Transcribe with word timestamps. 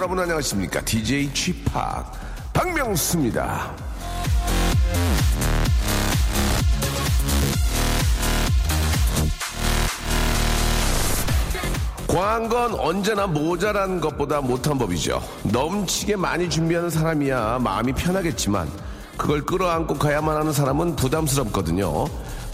여러분 0.00 0.18
안녕하십니까 0.18 0.80
DJ 0.80 1.30
지팍 1.34 2.10
박명수입니다 2.54 3.70
과한 12.08 12.48
건 12.48 12.74
언제나 12.76 13.26
모자란 13.26 14.00
것보다 14.00 14.40
못한 14.40 14.78
법이죠. 14.78 15.22
넘치게 15.52 16.16
많이 16.16 16.48
준비하는 16.48 16.88
사람이야 16.88 17.58
마음이 17.58 17.92
편하겠지만 17.92 18.70
그걸 19.18 19.44
끌어안고 19.44 19.98
가야만 19.98 20.34
하는 20.34 20.50
사람은 20.50 20.96
부담스럽거든요. 20.96 22.06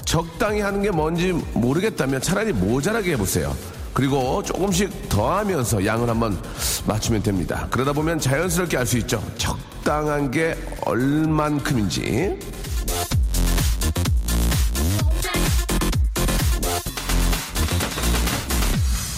적당히 0.04 0.62
하는 0.62 0.82
게 0.82 0.90
뭔지 0.90 1.32
모르겠다면 1.54 2.22
차라리 2.22 2.52
모자라게 2.52 3.12
해보세요. 3.12 3.54
그리고 3.96 4.42
조금씩 4.42 5.08
더하면서 5.08 5.86
양을 5.86 6.10
한번 6.10 6.38
맞추면 6.86 7.22
됩니다. 7.22 7.66
그러다 7.70 7.94
보면 7.94 8.18
자연스럽게 8.18 8.76
알 8.76 8.84
수 8.84 8.98
있죠. 8.98 9.22
적당한 9.38 10.30
게 10.30 10.54
얼만큼인지. 10.84 12.38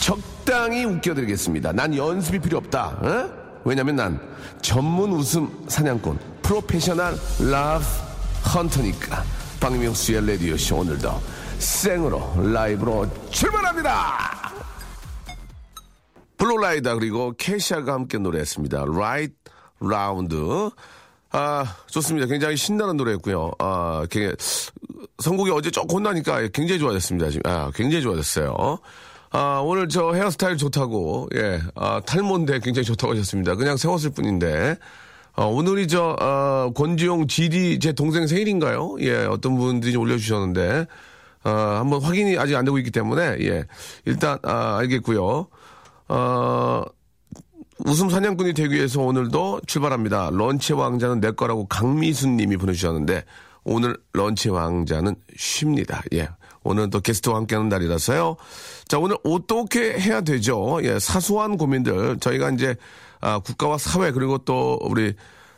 적당히 0.01 0.85
웃겨드리겠습니다. 0.85 1.73
난 1.73 1.97
연습이 1.97 2.39
필요 2.39 2.59
없다. 2.59 2.87
어? 3.03 3.31
왜냐면 3.65 3.97
난 3.97 4.21
전문 4.63 5.11
웃음 5.11 5.51
사냥꾼 5.67 6.21
프로페셔널 6.43 7.19
라브 7.51 7.85
헌터니까 8.55 9.25
박명수의 9.59 10.25
레디오쇼 10.25 10.77
오늘도 10.77 11.21
생으로 11.59 12.33
라이브로 12.53 13.09
출발합니다. 13.31 14.28
플로 16.39 16.69
라이다 16.69 16.95
그리고 16.95 17.35
케샤가 17.37 17.93
함께 17.93 18.19
노래했습니다. 18.19 18.85
Right 18.87 19.35
Round. 19.81 20.71
아, 21.31 21.77
좋습니다. 21.89 22.27
굉장히 22.27 22.57
신나는 22.57 22.97
노래였고요. 22.97 23.53
아, 23.59 24.07
선곡이 25.19 25.51
어제 25.51 25.71
조금 25.71 25.97
혼나니까 25.97 26.49
굉장히 26.49 26.79
좋아졌습니다. 26.79 27.31
지금. 27.31 27.51
아, 27.51 27.71
굉장히 27.75 28.03
좋아졌어요. 28.03 28.79
아, 29.31 29.61
오늘 29.63 29.89
저 29.89 30.13
헤어스타일 30.15 30.57
좋다고, 30.57 31.29
예, 31.37 31.61
아, 31.75 32.01
탈모인데 32.07 32.61
굉장히 32.61 32.87
좋다고 32.87 33.13
하셨습니다. 33.13 33.57
그냥 33.57 33.77
세웠을 33.77 34.11
뿐인데. 34.11 34.77
어, 35.37 35.47
오늘이 35.47 35.87
저, 35.87 36.17
어, 36.19 36.73
권지용 36.75 37.29
GD 37.29 37.79
제 37.79 37.93
동생 37.93 38.27
생일인가요? 38.27 38.97
예, 39.01 39.25
어떤 39.27 39.57
분들이 39.57 39.93
좀 39.93 40.03
올려주셨는데, 40.03 40.87
어, 41.45 41.51
한번 41.51 42.03
확인이 42.03 42.37
아직 42.39 42.57
안 42.57 42.65
되고 42.65 42.77
있기 42.79 42.91
때문에, 42.91 43.37
예, 43.43 43.65
일단, 44.05 44.39
아, 44.43 44.79
알겠고요 44.79 45.47
어, 46.09 46.83
웃음 47.85 48.11
사냥꾼이 48.11 48.55
되기 48.55 48.75
위해서 48.75 49.01
오늘도 49.01 49.63
출발합니다. 49.67 50.31
런치 50.33 50.73
왕자는 50.73 51.21
내 51.21 51.31
거라고 51.31 51.67
강미순 51.67 52.37
님이 52.37 52.57
보내주셨는데, 52.57 53.25
오늘 53.65 53.97
런치 54.13 54.49
왕자는 54.49 55.15
쉽니다. 55.37 56.03
예. 56.15 56.29
오늘 56.65 56.91
또 56.91 57.01
게스트와 57.01 57.37
함께하는 57.37 57.69
날이라서요. 57.69 58.37
자, 58.89 58.99
오늘 58.99 59.17
어떻게 59.25 59.99
해야 59.99 60.21
되죠? 60.21 60.81
예, 60.83 60.99
사소한 60.99 61.57
고민들. 61.57 62.19
저희가 62.19 62.51
이제, 62.51 62.75
아, 63.21 63.39
국가와 63.39 63.79
사회, 63.79 64.11
그리고 64.11 64.39
또 64.39 64.79
우리, 64.83 65.15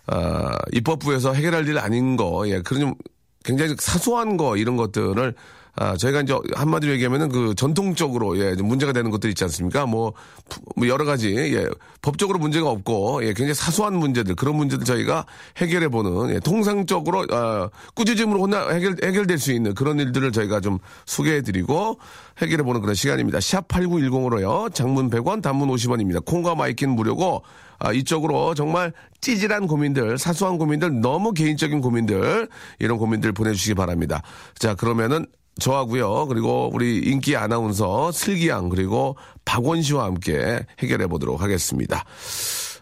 아, 0.06 0.56
입법부에서 0.72 1.32
해결할 1.32 1.66
일 1.68 1.78
아닌 1.78 2.16
거, 2.16 2.48
예, 2.48 2.60
그런 2.62 2.80
좀 2.80 2.94
굉장히 3.44 3.74
사소한 3.78 4.36
거, 4.36 4.56
이런 4.56 4.76
것들을 4.76 5.34
아, 5.82 5.96
저희가 5.96 6.20
이제 6.20 6.36
한마디로 6.54 6.92
얘기하면은 6.92 7.30
그 7.30 7.54
전통적으로 7.54 8.38
예, 8.38 8.54
좀 8.54 8.68
문제가 8.68 8.92
되는 8.92 9.10
것들 9.10 9.30
있지 9.30 9.44
않습니까? 9.44 9.86
뭐, 9.86 10.12
부- 10.50 10.60
뭐 10.76 10.86
여러 10.88 11.06
가지 11.06 11.34
예, 11.34 11.66
법적으로 12.02 12.38
문제가 12.38 12.68
없고 12.68 13.22
예, 13.22 13.28
굉장히 13.28 13.54
사소한 13.54 13.94
문제들 13.94 14.34
그런 14.34 14.56
문제들 14.56 14.84
저희가 14.84 15.24
해결해 15.56 15.88
보는 15.88 16.34
예, 16.34 16.38
통상적으로 16.40 17.24
아, 17.30 17.70
꾸짖음으로 17.94 18.42
혼나 18.42 18.68
해결 18.68 18.96
해결될 19.02 19.38
수 19.38 19.52
있는 19.52 19.74
그런 19.74 19.98
일들을 19.98 20.32
저희가 20.32 20.60
좀 20.60 20.80
소개해 21.06 21.40
드리고 21.40 21.98
해결해 22.42 22.62
보는 22.62 22.82
그런 22.82 22.94
시간입니다. 22.94 23.40
샵 23.40 23.66
8910으로요. 23.68 24.74
장문 24.74 25.08
100원, 25.08 25.40
단문 25.40 25.70
50원입니다. 25.70 26.22
콩과 26.26 26.56
마이킹 26.56 26.90
무료고 26.90 27.42
아, 27.78 27.90
이쪽으로 27.94 28.52
정말 28.54 28.92
찌질한 29.22 29.66
고민들, 29.66 30.18
사소한 30.18 30.58
고민들, 30.58 31.00
너무 31.00 31.32
개인적인 31.32 31.80
고민들, 31.80 32.48
이런 32.78 32.98
고민들 32.98 33.32
보내 33.32 33.52
주시기 33.52 33.72
바랍니다. 33.72 34.20
자, 34.58 34.74
그러면은 34.74 35.24
저하고요. 35.58 36.26
그리고 36.26 36.70
우리 36.72 36.98
인기 36.98 37.36
아나운서 37.36 38.12
슬기양 38.12 38.68
그리고 38.68 39.16
박원 39.44 39.82
씨와 39.82 40.04
함께 40.04 40.64
해결해 40.78 41.06
보도록 41.06 41.42
하겠습니다. 41.42 42.04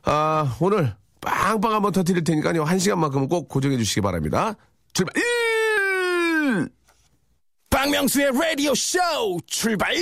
아, 0.05 0.57
오늘 0.61 0.95
빵빵 1.21 1.73
한번 1.73 1.93
터뜨릴 1.93 2.25
테니까요. 2.25 2.65
한 2.65 2.79
시간만큼은 2.79 3.29
꼭 3.29 3.49
고정해 3.49 3.77
주시기 3.77 4.01
바랍니다. 4.01 4.55
출발! 4.93 5.15
1! 5.17 6.69
박명수의 7.71 8.31
라디오 8.33 8.75
쇼 8.75 8.99
출발! 9.47 9.95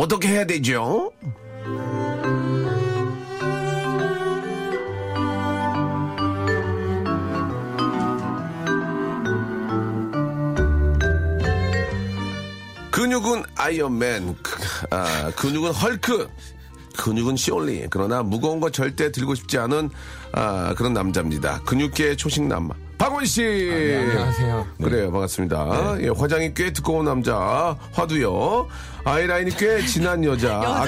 어떻게 0.00 0.28
해야 0.28 0.46
되죠? 0.46 1.12
근육은 12.90 13.44
아이언맨, 13.56 14.36
그- 14.42 14.86
아, 14.90 15.30
근육은 15.36 15.72
헐크, 15.72 16.28
근육은 16.96 17.36
시올리. 17.36 17.86
그러나 17.90 18.22
무거운 18.22 18.58
거 18.60 18.70
절대 18.70 19.12
들고 19.12 19.34
싶지 19.34 19.58
않은 19.58 19.90
아, 20.32 20.74
그런 20.76 20.92
남자입니다. 20.92 21.60
근육계의 21.64 22.16
초식남 22.16 22.70
박원 23.00 23.24
씨. 23.24 23.42
안녕하세요. 23.42 24.66
네. 24.76 24.84
그래요, 24.84 25.10
반갑습니다. 25.10 25.96
예, 26.02 26.10
화장이 26.14 26.52
꽤 26.52 26.70
두꺼운 26.70 27.06
남자, 27.06 27.74
화두요. 27.94 28.68
아이라인이 29.04 29.52
꽤 29.56 29.82
진한 29.86 30.22
여자? 30.22 30.60
아, 30.60 30.84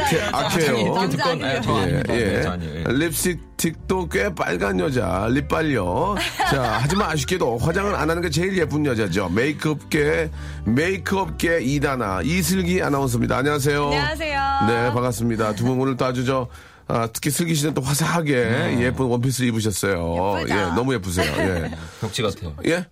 저 0.51 0.59
아닙니다. 0.99 1.31
예, 1.33 1.37
네, 1.39 1.61
저 1.63 2.51
아니에요. 2.51 2.81
예. 2.81 2.85
립스틱도 2.87 4.11
꽤 4.11 4.35
빨간 4.35 4.79
여자, 4.79 5.27
립발요. 5.31 6.17
자, 6.51 6.81
하지만 6.83 7.09
아쉽게도 7.13 7.57
화장을 7.57 7.95
안 7.95 8.11
하는 8.11 8.21
게 8.21 8.29
제일 8.29 8.59
예쁜 8.59 8.85
여자죠. 8.85 9.31
메이크업계, 9.31 10.31
메이크업계 10.67 11.61
이다나, 11.63 12.21
이슬기 12.23 12.83
아나운서입니다. 12.83 13.39
안녕하세요. 13.39 13.85
안녕하세요. 13.87 14.41
네, 14.67 14.93
반갑습니다. 14.93 15.55
두 15.55 15.65
분 15.65 15.81
오늘 15.81 15.97
또 15.97 16.05
아주 16.05 16.27
저, 16.27 16.47
아, 16.89 17.09
특히 17.13 17.31
슬기 17.31 17.55
씨는 17.55 17.75
또 17.75 17.81
화사하게 17.81 18.79
예쁜 18.81 19.07
원피스 19.07 19.45
입으셨어요. 19.45 20.41
예쁘죠? 20.41 20.55
예, 20.55 20.63
너무 20.75 20.95
예쁘세요. 20.95 21.33
예. 21.39 21.71
벽지 22.01 22.23
같아요. 22.23 22.55
예? 22.67 22.85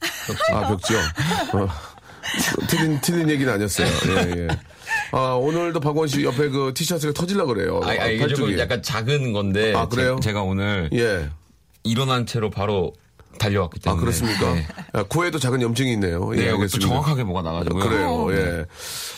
아, 0.53 0.69
벽지요? 0.69 0.99
어, 1.55 1.69
틀린, 2.69 3.01
틀린 3.01 3.29
얘기는 3.31 3.53
아니었어요. 3.53 3.87
예, 3.87 4.43
예. 4.43 4.49
아, 5.13 5.33
오늘도 5.35 5.81
박원 5.81 6.09
씨 6.09 6.25
옆에 6.25 6.49
그 6.49 6.73
티셔츠가 6.75 7.13
터질라 7.13 7.45
그래요. 7.47 7.81
아, 7.85 7.89
아, 7.89 8.07
이게 8.07 8.27
조금. 8.29 8.59
약간 8.59 8.83
작은 8.83 9.33
건데. 9.33 9.75
아, 9.75 9.87
그래요? 9.89 10.19
제, 10.23 10.33
가 10.33 10.43
오늘 10.43 10.89
예. 10.93 11.29
일어난 11.83 12.27
채로 12.27 12.51
바로 12.51 12.93
달려왔기 13.39 13.81
아, 13.81 13.91
때문에. 13.91 14.01
그렇습니까? 14.01 14.55
네. 14.55 14.67
아, 14.93 15.03
코에도 15.05 15.39
작은 15.39 15.63
염증이 15.63 15.93
있네요. 15.95 16.31
네, 16.31 16.43
예, 16.43 16.49
여기 16.49 16.51
또 16.51 16.57
알겠습니다. 16.63 16.89
정확하게 16.89 17.25
뭐가 17.25 17.43
나가지고요. 17.43 17.83
그래요, 17.89 18.33
예. 18.33 18.65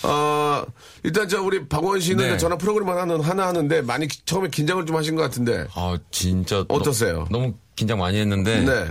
아, 0.02 0.64
일단 1.02 1.28
저 1.28 1.42
우리 1.42 1.66
박원 1.68 2.00
씨는 2.00 2.28
네. 2.32 2.36
전화 2.38 2.56
프로그램 2.56 2.88
하나, 2.88 3.18
하나 3.20 3.46
하는데 3.48 3.82
많이 3.82 4.06
기- 4.08 4.24
처음에 4.24 4.48
긴장을 4.48 4.84
좀 4.86 4.96
하신 4.96 5.16
것 5.16 5.22
같은데. 5.22 5.66
아, 5.74 5.98
진짜. 6.10 6.64
어떠세요? 6.68 7.26
너, 7.30 7.38
무 7.40 7.54
긴장 7.74 7.98
많이 7.98 8.18
했는데. 8.18 8.60
네. 8.60 8.86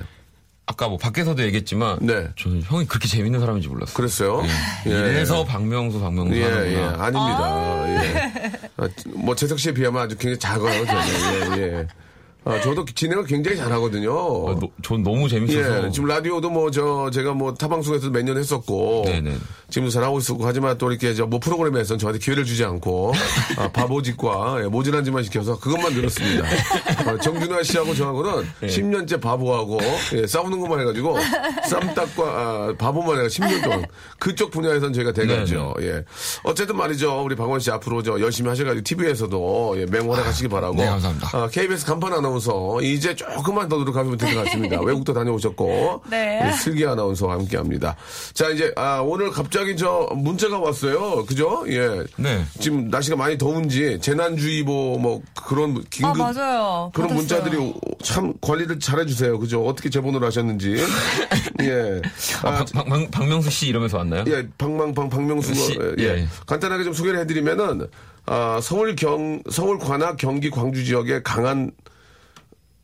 아까 0.68 0.88
뭐 0.88 0.97
밖에서도 0.97 1.41
얘기했지만. 1.44 2.00
네. 2.01 2.27
저는 2.39 2.62
형이 2.63 2.85
그렇게 2.85 3.07
재밌는 3.07 3.39
사람인지 3.41 3.68
몰랐어요. 3.68 3.94
그랬어요? 3.95 4.41
예. 4.88 4.89
이래서 4.89 5.44
박명수, 5.44 6.00
박명수 6.00 6.35
예, 6.35 6.44
하는구나. 6.44 6.68
예, 6.71 6.77
아닙니다. 6.97 8.03
예. 8.03 8.51
아, 8.77 8.88
뭐, 9.15 9.35
재석 9.35 9.59
씨에 9.59 9.73
비하면 9.73 10.01
아주 10.01 10.15
굉장히 10.18 10.39
작아요, 10.39 10.85
저는. 10.85 11.57
예, 11.57 11.62
예. 11.63 11.88
아, 12.44 12.60
저도 12.60 12.86
진행을 12.86 13.26
굉장히 13.26 13.56
잘하거든요. 13.58 14.12
어, 14.14 14.60
노- 14.60 14.72
전 14.82 15.04
너무 15.04 15.30
재밌어서. 15.30 15.86
예, 15.86 15.92
지금 15.92 16.08
라디오도 16.08 16.50
뭐, 16.50 16.72
저, 16.72 17.12
제가 17.14 17.34
뭐, 17.34 17.54
타방송에서 17.54 18.10
몇 18.10 18.24
년 18.24 18.36
했었고. 18.38 19.04
네네. 19.06 19.36
지금도 19.70 19.92
잘하고 19.92 20.18
있었고, 20.18 20.46
하지만 20.46 20.76
또 20.80 20.90
이렇게 20.90 21.14
저, 21.14 21.28
뭐, 21.28 21.40
프로그램에서는 21.40 22.00
저한테 22.00 22.18
기회를 22.20 22.44
주지 22.46 22.66
않고, 22.66 23.14
아, 23.58 23.68
바보짓과, 23.72 24.62
예, 24.64 24.68
모질한 24.68 25.04
짓만 25.06 25.24
시켜서 25.24 25.60
그것만 25.60 25.94
늘었습니다. 25.94 26.48
아, 27.06 27.18
정준하 27.22 27.62
씨하고 27.62 27.94
저하고는 27.94 28.48
네. 28.62 28.68
10년째 28.68 29.22
바보하고, 29.22 29.80
예, 30.14 30.26
싸우는 30.26 30.60
것만 30.62 30.80
해가지고, 30.80 31.18
쌈딱과, 31.70 32.24
아, 32.24 32.74
바보만 32.78 33.18
해가 33.20 33.28
10년 33.28 33.64
동안. 33.64 33.86
그쪽 34.18 34.50
분야에서는 34.50 34.94
저희가 34.94 35.12
대가죠. 35.14 35.76
예. 35.82 36.04
어쨌든 36.44 36.76
말이죠. 36.76 37.22
우리 37.24 37.36
박원 37.36 37.60
씨 37.60 37.70
앞으로 37.70 38.02
저 38.02 38.20
열심히 38.20 38.50
하셔가지고, 38.50 38.84
TV에서도, 38.84 39.76
예, 39.78 39.86
맹활약 39.86 40.26
하시기 40.26 40.48
바라고. 40.50 40.76
네, 40.76 40.86
감사합니다. 40.88 41.30
아, 41.38 41.48
KBS 41.48 41.86
간판 41.86 42.12
아나운서 42.36 42.81
이제 42.81 43.16
조금만 43.16 43.68
더 43.68 43.78
노력하면 43.78 44.18
될 44.18 44.33
것 44.33 44.44
같습니다. 44.45 44.80
외국도 44.81 45.13
다녀오셨고 45.13 46.04
네. 46.10 46.51
슬기 46.54 46.86
아나운서와 46.86 47.33
함께합니다. 47.36 47.95
자 48.33 48.50
이제 48.50 48.74
아, 48.78 49.00
오늘 49.04 49.30
갑자기 49.31 49.75
저 49.75 50.07
문자가 50.16 50.60
왔어요. 50.60 51.25
그죠? 51.25 51.63
예. 51.68 52.04
네. 52.18 52.44
지금 52.60 52.89
날씨가 52.89 53.16
많이 53.16 53.38
더운지 53.38 54.00
재난주의보 54.01 54.98
뭐 55.00 55.22
그런 55.45 55.83
긴급 55.89 56.22
아, 56.22 56.31
맞아요. 56.33 56.92
그런 56.94 57.10
받았어요. 57.10 57.16
문자들이 57.16 57.74
참 58.04 58.33
관리를 58.42 58.80
잘해주세요. 58.80 59.38
그죠? 59.39 59.66
어떻게 59.66 59.89
제보를 59.89 60.25
하셨는지. 60.25 60.78
예. 61.62 62.01
아, 62.44 62.50
아, 62.50 62.66
박, 62.74 62.86
박, 62.86 63.12
박 63.12 63.28
명수 63.28 63.50
씨 63.50 63.68
이러면서 63.68 63.98
왔나요? 63.98 64.24
예, 64.28 64.48
방망방 64.57 65.10
박명수 65.10 65.54
씨, 65.54 65.78
예. 66.00 66.04
예. 66.04 66.28
간단하게 66.45 66.83
좀 66.83 66.94
소개를 66.94 67.19
해드리면은 67.22 67.88
아, 68.25 68.60
서울 68.62 68.95
경 68.95 69.42
서울 69.50 69.78
관악 69.80 70.18
경기 70.18 70.50
광주 70.50 70.83
지역에 70.86 71.22
강한 71.24 71.72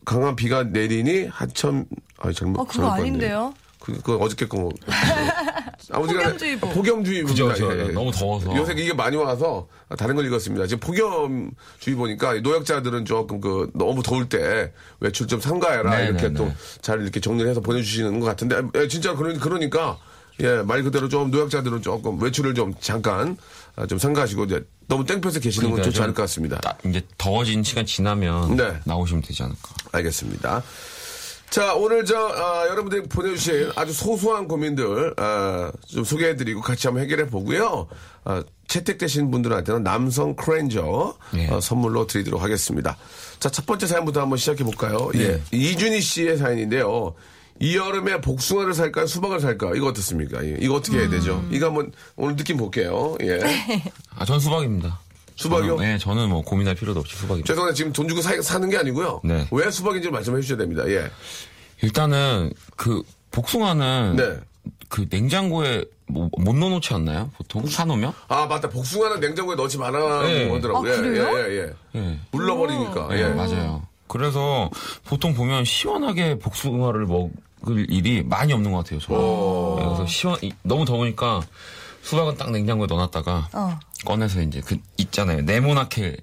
강한 0.08 0.38
비가 0.38 0.64
내리니 0.64 1.26
하천 1.26 1.86
아 2.18 2.32
잘못 2.32 2.62
어, 2.62 2.64
그거. 2.64 2.88
아닌데요? 2.92 3.54
그, 3.78 4.02
그 4.02 4.16
어저께 4.16 4.48
거 4.48 4.70
아버지가 5.92 6.22
폭염주의보. 6.24 6.70
폭염주의보 6.70 7.28
그죠, 7.28 7.48
그죠. 7.50 7.68
너무 7.92 8.12
더워서. 8.12 8.56
요새 8.56 8.72
이게 8.78 8.94
많이 8.94 9.18
와서 9.18 9.68
다른 9.98 10.16
걸 10.16 10.26
읽었습니다. 10.28 10.66
지금 10.68 10.80
폭염주의보니까 10.80 12.36
노약자들은 12.36 13.04
조금 13.04 13.42
그 13.42 13.70
너무 13.74 14.02
더울 14.02 14.30
때 14.30 14.72
외출 15.02 15.28
좀 15.28 15.42
삼가해라 15.42 15.98
네, 15.98 16.06
이렇게 16.06 16.30
네, 16.30 16.34
또 16.34 16.46
네. 16.46 16.54
잘 16.82 17.02
이렇게 17.02 17.20
정리를 17.20 17.50
해서 17.50 17.60
보내주시는 17.60 18.22
것 18.22 18.26
같은데 18.26 18.62
예, 18.76 18.88
진짜 18.88 19.14
그러, 19.14 19.38
그러니까 19.38 19.98
예 20.40 20.62
말 20.64 20.84
그대로 20.84 21.10
좀 21.10 21.32
노약자들은 21.32 21.82
조금 21.82 22.22
외출을 22.22 22.54
좀 22.54 22.74
잠깐 22.80 23.32
아, 23.32 23.36
좀 23.86 24.00
삼가하시고 24.00 24.46
이제 24.46 24.66
너무 24.88 25.06
땡볕에 25.06 25.40
계시는 25.40 25.70
건 25.70 25.72
그러니까 25.74 25.84
좋지 25.84 25.96
좀 25.96 26.04
않을 26.04 26.16
것 26.16 26.24
같습니다. 26.24 26.60
딱 26.62 26.80
이제 26.86 27.02
더워진 27.18 27.64
시간 27.64 27.86
지나면 27.86 28.56
네. 28.56 28.80
나오시면 28.86 29.22
되지 29.22 29.44
않을까. 29.44 29.76
알겠습니다. 29.92 30.64
자, 31.50 31.76
오늘 31.76 32.04
저, 32.04 32.18
아, 32.18 32.68
여러분들이 32.68 33.04
보내주신 33.04 33.72
아주 33.76 33.94
소소한 33.94 34.48
고민들, 34.48 35.14
아, 35.18 35.72
좀 35.86 36.04
소개해드리고 36.04 36.62
같이 36.62 36.88
한번 36.88 37.04
해결해 37.04 37.28
보고요. 37.28 37.88
아, 38.26 38.44
채택되신 38.68 39.32
분들한테는 39.32 39.84
남성 39.84 40.36
크렌저 40.36 41.16
예. 41.36 41.48
어, 41.48 41.62
선물로 41.62 42.06
드리도록 42.08 42.42
하겠습니다. 42.42 42.98
자, 43.40 43.50
첫 43.50 43.66
번째 43.66 43.88
사연부터 43.88 44.22
한번 44.22 44.38
시작해 44.38 44.66
볼까요? 44.66 45.10
예. 45.16 45.42
이준희 45.52 46.02
씨의 46.02 46.38
사연인데요. 46.38 47.16
이 47.60 47.76
여름에 47.76 48.22
복숭아를 48.22 48.74
살까요? 48.74 49.08
수박을 49.08 49.40
살까요? 49.40 49.76
이거 49.76 49.88
어떻습니까? 49.88 50.44
예. 50.46 50.58
이거 50.60 50.76
어떻게 50.76 51.00
해야 51.00 51.10
되죠? 51.10 51.44
이거 51.52 51.68
한번 51.68 51.92
오늘 52.16 52.36
느낌 52.36 52.58
볼게요. 52.58 53.16
예. 53.22 53.40
아, 54.16 54.26
전 54.26 54.40
수박입니다. 54.40 55.00
수박이요? 55.36 55.78
저는, 55.78 55.90
네, 55.90 55.98
저는 55.98 56.30
뭐 56.30 56.42
고민할 56.42 56.76
필요도 56.76 57.00
없이 57.00 57.16
수박입니다. 57.16 57.48
죄송한데 57.48 57.76
지금 57.76 57.94
돈 57.94 58.08
주고 58.08 58.22
사, 58.22 58.40
사는 58.42 58.70
게 58.70 58.78
아니고요. 58.78 59.22
네. 59.24 59.48
왜 59.52 59.72
수박인지 59.72 60.10
말씀해 60.10 60.42
주셔야 60.42 60.58
됩니다. 60.58 60.84
예. 60.88 61.10
일단은 61.82 62.52
그 62.76 63.04
복숭아는 63.32 64.16
네. 64.18 64.40
그 64.90 65.06
냉장고에 65.10 65.86
뭐, 66.08 66.30
못 66.38 66.56
넣어놓지 66.56 66.94
않나요? 66.94 67.30
보통 67.38 67.68
사놓으면? 67.68 68.14
아 68.30 68.46
맞다 68.46 68.70
복숭아는 68.70 69.20
냉장고에 69.20 69.56
넣지 69.56 69.78
말아라고 69.78 70.24
네. 70.24 70.50
하더라고요. 70.50 70.94
아, 70.94 70.96
그래요? 70.96 71.38
예, 71.38 71.52
예, 71.52 71.74
예. 71.96 72.00
예. 72.00 72.20
물러버리니까. 72.32 73.10
예, 73.12 73.24
예. 73.24 73.28
맞아요. 73.28 73.84
그래서 74.08 74.70
보통 75.06 75.34
보면 75.34 75.66
시원하게 75.66 76.40
복숭아를 76.40 77.06
먹을 77.06 77.30
일이 77.90 78.24
많이 78.24 78.54
없는 78.54 78.72
것 78.72 78.80
같아요. 78.84 79.00
저는. 79.00 79.20
예, 79.80 79.86
그래서 79.86 80.06
시원 80.06 80.38
이- 80.42 80.54
너무 80.64 80.86
더우니까 80.86 81.42
수박은 82.04 82.38
딱 82.38 82.52
냉장고에 82.52 82.88
넣어놨다가 82.88 83.50
어. 83.54 83.80
꺼내서 84.06 84.42
이제 84.42 84.62
그 84.62 84.78
있잖아요. 84.98 85.42
네모나게 85.42 86.18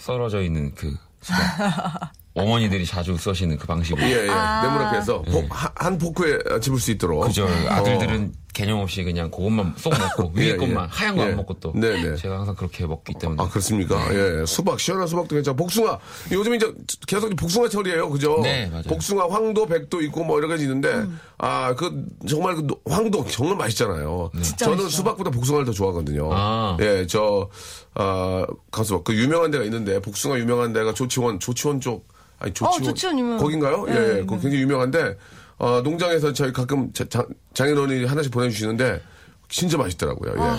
썰어져 0.00 0.42
있는 0.42 0.74
그 0.74 0.96
수박. 1.20 2.12
어머니들이 2.34 2.84
자주 2.86 3.16
쓰시는 3.16 3.56
그 3.58 3.66
방식으로. 3.66 4.02
예, 4.06 4.12
예. 4.12 4.26
네모나게 4.26 4.98
해서 4.98 5.22
포- 5.22 5.46
한, 5.50 5.70
한 5.74 5.98
포크에 5.98 6.60
집을 6.60 6.78
수 6.78 6.90
있도록. 6.92 7.22
예. 7.24 7.26
그죠. 7.28 7.46
아들들은 7.68 8.32
개념 8.56 8.78
없이 8.78 9.04
그냥 9.04 9.30
그것만 9.30 9.74
쏙 9.76 9.92
먹고 9.98 10.32
위에 10.34 10.46
예, 10.48 10.50
예. 10.52 10.56
것만 10.56 10.88
하얀 10.88 11.14
거안 11.14 11.28
예. 11.28 11.34
먹고 11.34 11.54
또 11.60 11.72
네네. 11.74 12.16
제가 12.16 12.38
항상 12.38 12.54
그렇게 12.54 12.86
먹기 12.86 13.12
때문에 13.20 13.42
아, 13.42 13.48
그렇습니까? 13.50 13.96
예. 14.14 14.46
수박, 14.46 14.80
시원한 14.80 15.06
수박도 15.06 15.34
괜찮아. 15.34 15.54
복숭아. 15.54 15.98
요즘 16.32 16.54
이제 16.54 16.72
계속 17.06 17.36
복숭아 17.36 17.68
철이에요. 17.68 18.08
그죠? 18.08 18.40
네, 18.42 18.64
맞아요. 18.70 18.84
복숭아, 18.84 19.28
황도, 19.28 19.66
백도 19.66 20.00
있고 20.04 20.24
뭐 20.24 20.38
여러 20.38 20.48
가지 20.48 20.62
있는데, 20.62 21.04
아, 21.36 21.74
그, 21.74 22.06
정말 22.26 22.54
그 22.54 22.66
노- 22.66 22.80
황도 22.88 23.26
정말 23.26 23.58
맛있잖아요. 23.58 24.30
진짜 24.40 24.64
저는 24.64 24.84
맛있어요. 24.84 24.88
수박보다 24.88 25.30
복숭아를 25.32 25.66
더 25.66 25.72
좋아하거든요. 25.72 26.30
아. 26.32 26.78
예, 26.80 27.06
저, 27.06 27.50
아, 27.92 28.46
가수, 28.70 29.02
그 29.04 29.14
유명한 29.14 29.50
데가 29.50 29.64
있는데, 29.64 30.00
복숭아 30.00 30.38
유명한 30.38 30.72
데가 30.72 30.94
조치원, 30.94 31.40
조치원 31.40 31.82
쪽, 31.82 32.08
아니, 32.38 32.54
조치원. 32.54 32.80
어, 32.82 32.84
조치원 32.86 33.18
유명. 33.18 33.36
거긴가요? 33.36 33.84
네, 33.84 33.92
예, 33.92 33.96
예. 33.96 34.14
네. 34.20 34.20
거 34.26 34.38
굉장히 34.38 34.60
유명한데, 34.62 35.18
어, 35.58 35.80
농장에서 35.82 36.32
저희 36.32 36.52
가끔 36.52 36.92
자- 36.92 37.08
장- 37.08 37.26
장인어른이 37.54 38.04
하나씩 38.04 38.30
보내주시는데, 38.32 39.00
진짜 39.48 39.78
맛있더라고요. 39.78 40.34
예. 40.36 40.40
아. 40.42 40.58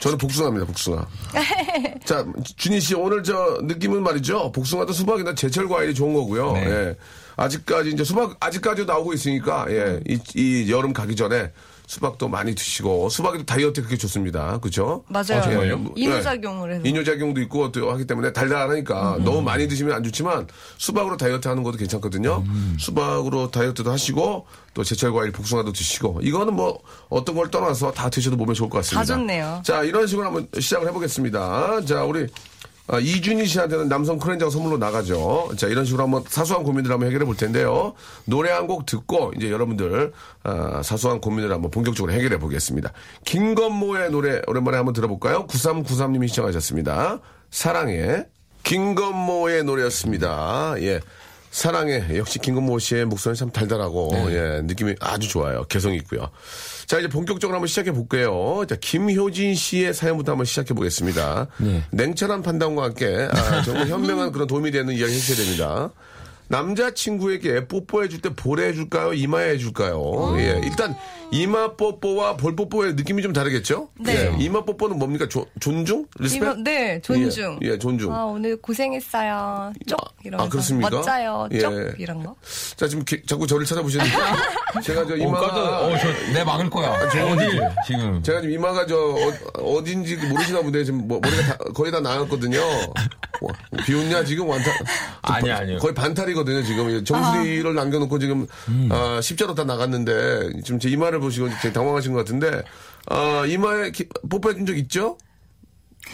저는 0.00 0.18
복숭아입니다, 0.18 0.66
복숭아. 0.66 1.06
자, 2.04 2.24
준희 2.56 2.80
씨, 2.80 2.94
오늘 2.94 3.22
저 3.22 3.58
느낌은 3.62 4.02
말이죠. 4.02 4.52
복숭아도 4.52 4.92
수박이나 4.92 5.34
제철 5.34 5.68
과일이 5.68 5.94
좋은 5.94 6.12
거고요. 6.14 6.52
네. 6.52 6.66
예. 6.66 6.96
아직까지 7.36 7.90
이제 7.90 8.04
수박, 8.04 8.36
아직까지도 8.38 8.90
나오고 8.92 9.14
있으니까, 9.14 9.66
예. 9.70 10.00
이, 10.06 10.18
이 10.34 10.70
여름 10.70 10.92
가기 10.92 11.16
전에 11.16 11.50
수박도 11.86 12.28
많이 12.28 12.54
드시고, 12.54 13.08
수박이 13.08 13.44
수박이 13.46 13.80
그렇게 13.80 13.96
좋습니다. 13.96 14.58
그죠? 14.58 15.04
맞아요. 15.08 15.42
정말요? 15.42 15.78
뭐, 15.78 15.94
이뇨작용을 15.96 16.72
해서. 16.72 16.84
이뇨작용도 16.84 17.40
있고 17.42 17.72
또 17.72 17.90
하기 17.92 18.06
때문에 18.06 18.32
달달하니까 18.32 19.18
너무 19.24 19.40
많이 19.42 19.68
드시면 19.68 19.94
안 19.94 20.02
좋지만 20.02 20.48
수박으로 20.78 21.16
다이어트 21.16 21.48
하는 21.48 21.62
것도 21.62 21.78
괜찮거든요. 21.78 22.44
수박으로 22.78 23.50
다이어트도 23.50 23.90
하시고 23.90 24.46
또 24.74 24.84
제철 24.84 25.12
과일 25.12 25.32
복숭아도 25.32 25.72
드시고 25.72 26.20
이거는 26.22 26.54
뭐 26.54 26.80
어떤 27.08 27.34
걸 27.34 27.50
떠나서 27.50 27.92
다 27.92 28.10
드셔도 28.10 28.36
몸에 28.36 28.52
좋을 28.52 28.68
것 28.68 28.78
같습니다. 28.78 29.00
다 29.00 29.04
좋네요. 29.04 29.62
자 29.64 29.82
이런 29.82 30.06
식으로 30.06 30.26
한번 30.26 30.48
시작을 30.58 30.88
해보겠습니다. 30.88 31.84
자 31.86 32.04
우리 32.04 32.26
아, 32.88 32.98
이준희 33.00 33.46
씨한테는 33.46 33.88
남성 33.88 34.18
크렌저가 34.18 34.50
선물로 34.50 34.78
나가죠. 34.78 35.50
자, 35.56 35.66
이런 35.66 35.84
식으로 35.84 36.04
한번 36.04 36.22
사소한 36.28 36.62
고민들 36.62 36.92
한번 36.92 37.08
해결해 37.08 37.24
볼 37.26 37.36
텐데요. 37.36 37.94
노래 38.26 38.50
한 38.50 38.66
곡 38.66 38.86
듣고 38.86 39.32
이제 39.36 39.50
여러분들 39.50 40.12
아, 40.42 40.82
사소한 40.82 41.20
고민을 41.20 41.52
한번 41.52 41.70
본격적으로 41.70 42.12
해결해 42.12 42.38
보겠습니다. 42.38 42.92
김건모의 43.24 44.10
노래 44.10 44.40
오랜만에 44.46 44.76
한번 44.76 44.92
들어볼까요? 44.94 45.46
9393님이 45.46 46.28
시청하셨습니다. 46.28 47.18
사랑해. 47.50 48.26
김건모의 48.64 49.64
노래였습니다. 49.64 50.74
예. 50.80 51.00
사랑해. 51.50 52.04
역시 52.18 52.38
김건모 52.38 52.78
씨의 52.80 53.04
목소리 53.06 53.34
참 53.36 53.50
달달하고, 53.50 54.10
예, 54.30 54.60
느낌이 54.64 54.94
아주 55.00 55.28
좋아요. 55.28 55.64
개성이 55.68 55.96
있고요. 55.98 56.28
자, 56.86 56.98
이제 56.98 57.08
본격적으로 57.08 57.56
한번 57.56 57.66
시작해 57.66 57.90
볼게요. 57.92 58.64
자, 58.68 58.76
김효진 58.80 59.54
씨의 59.54 59.92
사연부터 59.92 60.32
한번 60.32 60.44
시작해 60.44 60.72
보겠습니다. 60.74 61.48
냉철한 61.90 62.42
판단과 62.42 62.84
함께, 62.84 63.28
아, 63.30 63.62
정말 63.62 63.88
현명한 63.88 64.30
그런 64.32 64.46
도움이 64.46 64.70
되는 64.70 64.94
이야기 64.94 65.12
해주셔야 65.12 65.36
됩니다. 65.44 65.90
남자친구에게 66.48 67.66
뽀뽀해 67.68 68.08
줄 68.08 68.20
때 68.20 68.30
볼에 68.30 68.68
해줄까요? 68.68 69.12
이마에 69.12 69.50
해줄까요? 69.50 70.34
예. 70.38 70.60
일단, 70.64 70.96
이마 71.32 71.74
뽀뽀와 71.76 72.36
볼 72.36 72.54
뽀뽀의 72.56 72.94
느낌이 72.94 73.20
좀 73.22 73.32
다르겠죠? 73.32 73.88
네. 73.98 74.14
예. 74.32 74.36
이마 74.38 74.64
뽀뽀는 74.64 74.98
뭡니까? 74.98 75.28
조- 75.28 75.46
존중? 75.60 76.06
respect? 76.18 76.42
이거, 76.42 76.54
네, 76.62 77.00
존중. 77.02 77.58
예, 77.62 77.70
예, 77.72 77.78
존중. 77.78 78.14
아, 78.14 78.24
오늘 78.24 78.56
고생했어요. 78.56 79.72
쪽 79.86 79.98
이러면서 80.24 80.46
아, 80.46 80.48
그렇습니까? 80.48 80.90
멋져요. 80.90 81.48
예. 81.52 81.58
쪽 81.58 81.72
이런 82.00 82.22
거. 82.22 82.36
자, 82.76 82.86
지금 82.88 83.04
기- 83.04 83.22
자꾸 83.26 83.46
저를 83.46 83.66
찾아보시는데. 83.66 84.10
제가 84.84 85.04
저 85.06 85.14
어, 85.14 85.16
이마가. 85.16 85.46
깜짝, 85.48 85.82
어, 85.82 85.90
저, 85.98 86.32
내 86.32 86.44
막을 86.44 86.70
거야. 86.70 86.90
어디? 86.90 87.48
지금. 87.86 88.22
제가 88.22 88.40
지금 88.40 88.54
이마가 88.54 88.86
저 88.86 88.96
어, 89.54 89.82
딘지 89.84 90.16
모르시나 90.16 90.62
보네. 90.62 90.84
지금 90.84 91.08
뭐, 91.08 91.18
머리가 91.20 91.42
다- 91.42 91.58
거의 91.74 91.90
다 91.90 92.00
나갔거든요. 92.00 92.58
와, 93.40 93.52
비웃냐 93.84 94.24
지금 94.24 94.48
완타. 94.48 94.70
아니, 95.22 95.50
아니요. 95.50 95.78
거의 95.78 95.92
반탈이 95.94 96.32
거든요 96.36 96.62
지금 96.62 97.04
정수리를 97.04 97.74
남겨놓고 97.74 98.18
지금 98.20 98.46
아, 98.90 99.20
십자로 99.20 99.54
다 99.56 99.64
나갔는데 99.64 100.60
지금 100.62 100.78
제 100.78 100.88
이마를 100.88 101.18
보시고 101.18 101.48
되게 101.60 101.72
당황하신 101.72 102.12
것 102.12 102.18
같은데 102.20 102.62
아, 103.08 103.44
이마에 103.46 103.90
기- 103.90 104.08
뽀뽀해준 104.30 104.64
적 104.66 104.76
있죠? 104.78 105.18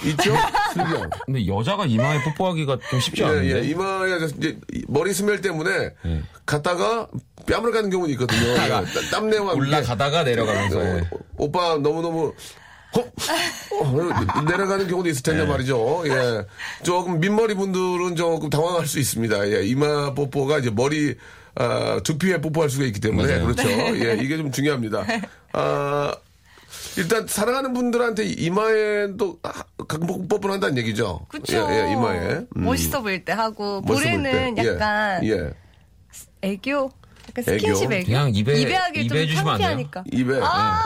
있죠? 0.05 0.35
슬기형. 0.73 1.11
근데 1.26 1.47
여자가 1.47 1.85
이마에 1.85 2.23
뽀뽀하기가 2.25 2.79
좀 2.91 2.99
쉽지 3.00 3.23
예, 3.23 3.26
않은데. 3.26 3.59
예. 3.59 3.69
이마에 3.69 4.17
이제 4.38 4.59
머리 4.88 5.12
스멜 5.12 5.43
때문에 5.43 5.91
예. 6.07 6.23
갔다가 6.47 7.09
뺨을 7.47 7.73
가는 7.73 7.91
경우는 7.91 8.11
있거든요. 8.14 8.49
예, 8.52 8.69
땀- 8.69 8.87
땀내와. 9.11 9.52
올라가다가 9.52 10.23
내려가면서. 10.25 10.79
어, 10.79 10.83
예. 10.97 11.02
오빠 11.37 11.76
너무너무 11.76 12.29
헉! 12.29 12.35
어, 12.94 14.42
내려가는 14.44 14.87
경우도 14.87 15.08
있을 15.08 15.22
텐데 15.22 15.44
말이죠. 15.46 16.04
예. 16.06 16.46
조금 16.82 17.20
민머리 17.20 17.54
분들은 17.54 18.16
조금 18.16 18.50
당황할 18.50 18.87
수 18.87 18.99
있습니다. 18.99 19.49
예. 19.52 19.62
이마 19.64 20.12
뽀뽀가 20.14 20.58
이제 20.58 20.70
머리, 20.70 21.16
아, 21.54 22.00
두피에 22.04 22.40
뽀뽀할 22.40 22.68
수가 22.70 22.84
있기 22.87 23.00
때문에. 23.00 23.38
맞아요. 23.38 23.46
그렇죠. 23.46 23.68
예. 23.70 24.18
이게 24.20 24.37
좀 24.37 24.52
중요합니다. 24.52 25.04
아, 25.52 26.14
일단 26.96 27.26
사랑하는 27.26 27.72
분들한테 27.72 28.25
이마에도 28.25 29.38
아, 29.42 29.52
가끔 29.88 30.06
뽀- 30.06 30.26
뽀뽀를 30.28 30.54
한다는 30.54 30.76
얘기죠. 30.78 31.25
그쵸. 31.28 31.66
예, 31.70 31.87
예, 31.88 31.92
이마에. 31.92 32.18
음. 32.28 32.46
멋있어 32.54 33.00
보일 33.00 33.25
때 33.25 33.32
하고 33.32 33.80
볼에는 33.82 34.54
때. 34.54 34.62
예, 34.62 34.68
약간 34.68 35.25
예. 35.25 35.50
애교, 36.42 36.70
약간 37.28 37.54
애교? 37.54 37.58
스킨십 37.61 37.92
애교. 37.92 38.04
그냥 38.06 38.28
입에- 38.34 38.58
입에 38.61 38.75
하기 38.75 39.00
입에 39.00 39.08
좀 39.08 39.16
해주시면 39.18 39.49
안 39.49 39.58
돼요? 39.58 39.68
창피하니까. 39.68 40.04
입에. 40.12 40.40
아. 40.42 40.82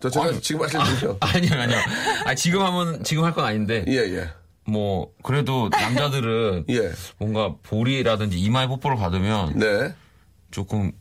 저, 0.00 0.10
제가 0.10 0.32
지금 0.40 0.60
말씀드리죠. 0.62 1.16
아니요, 1.20 1.50
아니요. 1.60 1.78
아, 2.26 2.34
지금 2.34 2.60
하면, 2.62 3.02
지금 3.04 3.24
할 3.24 3.32
건 3.32 3.44
아닌데. 3.44 3.84
예, 3.88 3.94
예. 3.96 4.30
뭐, 4.66 5.10
그래도 5.22 5.68
남자들은 5.70 6.64
예. 6.70 6.92
뭔가 7.18 7.54
볼이라든지 7.62 8.38
이마에 8.38 8.66
뽀뽀를 8.66 8.96
받으면 8.96 9.58
네. 9.58 9.94
조금, 10.50 10.92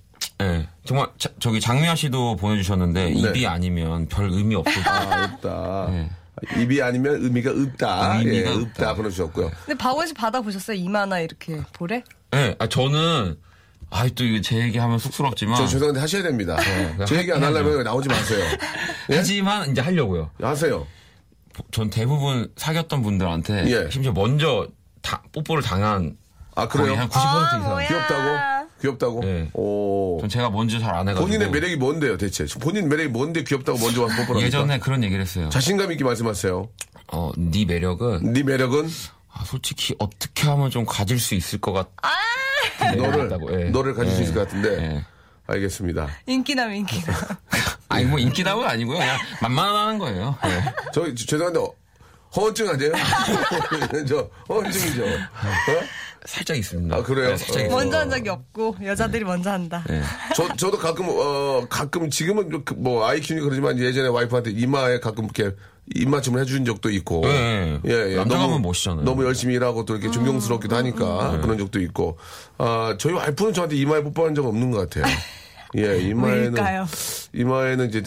예. 0.41 0.67
정말, 0.85 1.07
자- 1.17 1.29
저기 1.39 1.59
장미아 1.59 1.95
씨도 1.95 2.35
보내주셨는데, 2.37 3.09
입이 3.11 3.45
아니면 3.47 4.07
별 4.07 4.29
의미 4.29 4.55
없을 4.55 4.83
것. 4.83 4.89
아, 4.89 5.25
없다. 5.33 5.87
네. 5.91 6.09
입이 6.61 6.81
아니면 6.81 7.23
의미가 7.23 7.51
없다. 7.51 8.19
의미가 8.19 8.49
예, 8.49 8.53
없다. 8.53 8.61
없다. 8.61 8.93
보내주셨고요. 8.95 9.51
근데 9.65 9.77
박원 9.77 10.05
씨 10.07 10.13
받아보셨어요? 10.13 10.77
이마나 10.77 11.19
이렇게 11.19 11.61
볼에? 11.73 12.03
예, 12.33 12.55
아, 12.59 12.67
저는, 12.67 13.37
아, 13.97 14.05
또 14.13 14.25
이게 14.25 14.41
제 14.41 14.57
얘기하면 14.57 14.99
쑥스럽지만. 14.99 15.55
저 15.55 15.65
죄송한데 15.67 16.01
하셔야 16.01 16.21
됩니다. 16.21 16.57
네, 16.57 17.05
제 17.05 17.15
얘기 17.17 17.31
안. 17.31 17.41
하려면 17.41 17.81
나오지 17.83 18.09
마세요. 18.09 18.43
예? 19.11 19.15
하지만 19.17 19.71
이제 19.71 19.79
하려고요. 19.79 20.31
하세요. 20.41 20.85
전 21.71 21.89
대부분 21.89 22.51
사귀었던 22.57 23.01
분들한테 23.01 23.63
예. 23.67 23.89
심지어 23.89 24.11
먼저 24.11 24.67
다, 25.01 25.23
뽀뽀를 25.31 25.63
당한 25.63 26.17
아, 26.55 26.67
그래요? 26.67 26.93
한 26.95 27.07
90% 27.07 27.11
아, 27.15 27.47
이상. 27.47 27.63
뭐야. 27.63 27.87
귀엽다고? 27.87 28.65
귀엽다고? 28.81 29.19
네. 29.21 29.49
오. 29.53 30.17
전 30.19 30.29
제가 30.29 30.49
먼저 30.49 30.77
잘 30.79 30.93
안 30.93 31.07
해가지고. 31.07 31.25
본인의 31.25 31.49
매력이 31.51 31.77
뭔데요, 31.77 32.17
대체? 32.17 32.45
본인 32.59 32.89
매력이 32.89 33.09
뭔데 33.09 33.43
귀엽다고 33.45 33.77
먼저 33.79 34.03
와서 34.03 34.13
뽀뽀를 34.15 34.41
합니까? 34.41 34.45
예전에 34.45 34.79
그런 34.79 35.03
얘기를 35.05 35.21
했어요. 35.21 35.47
자신감 35.49 35.93
있게 35.93 36.03
말씀하세요. 36.03 36.67
어, 37.13 37.31
네 37.37 37.63
매력은 37.63 38.33
네 38.33 38.43
매력은 38.43 38.89
아, 39.31 39.43
솔직히 39.45 39.95
어떻게 39.99 40.47
하면 40.47 40.69
좀 40.69 40.85
가질 40.85 41.19
수 41.19 41.35
있을 41.35 41.59
것 41.59 41.71
같. 41.71 41.89
너를, 42.97 43.31
예. 43.51 43.69
너를 43.69 43.93
가질 43.93 44.13
수 44.13 44.19
예. 44.19 44.23
있을 44.23 44.33
것 44.35 44.41
같은데. 44.47 44.69
예. 44.83 45.05
알겠습니다. 45.47 46.07
인기남, 46.25 46.73
인기남. 46.73 47.15
아니 47.89 48.05
뭐 48.05 48.17
인기다운 48.19 48.65
아니고요. 48.65 48.97
그냥 48.97 49.17
만만한 49.41 49.99
거예요. 49.99 50.35
예. 50.45 50.63
저, 50.93 51.05
저- 51.05 51.25
죄송한데, 51.25 51.59
어, 51.59 51.71
허언증 52.35 52.67
아니에요? 52.69 52.91
저, 54.09 54.29
허언증이죠. 54.49 55.03
어? 55.05 55.85
살짝 56.25 56.57
있습니다. 56.57 56.95
아, 56.95 57.03
그래요? 57.03 57.29
네, 57.29 57.37
살짝 57.37 57.65
어. 57.71 57.75
먼저 57.75 57.99
한 57.99 58.09
적이 58.09 58.29
없고 58.29 58.77
여자들이 58.83 59.23
먼저 59.23 59.51
한다. 59.51 59.83
예. 59.91 60.01
저, 60.35 60.47
저도 60.55 60.77
가끔, 60.79 61.05
어, 61.09 61.65
가끔 61.69 62.09
지금은 62.09 62.49
좀그 62.49 62.73
뭐, 62.73 63.07
아이 63.07 63.19
키우니 63.19 63.41
그러지만 63.43 63.77
예전에 63.77 64.07
와이프한테 64.09 64.49
이마에 64.51 64.99
가끔 64.99 65.25
이렇게 65.25 65.55
입맞춤을 65.93 66.41
해준 66.41 66.65
적도 66.65 66.89
있고. 66.89 67.23
예, 67.25 67.79
예. 67.85 68.15
남자가 68.15 68.45
하면 68.45 68.61
멋있잖아요. 68.61 69.05
너무 69.05 69.23
열심히 69.23 69.55
일하고 69.55 69.85
또 69.85 69.95
이렇게 69.95 70.09
존경스럽기도 70.09 70.75
하니까 70.75 71.39
그런 71.41 71.57
적도 71.57 71.79
있고. 71.79 72.17
아, 72.57 72.95
저희 72.97 73.13
와이프는 73.13 73.53
저한테 73.53 73.75
이마에 73.75 74.01
뽀뽀한 74.03 74.33
적 74.33 74.45
없는 74.45 74.71
것 74.71 74.89
같아요. 74.89 75.13
예, 75.77 75.99
이마에는. 75.99 76.53
왜일까요? 76.53 76.85
이마에는 77.33 77.89
이제, 77.89 78.03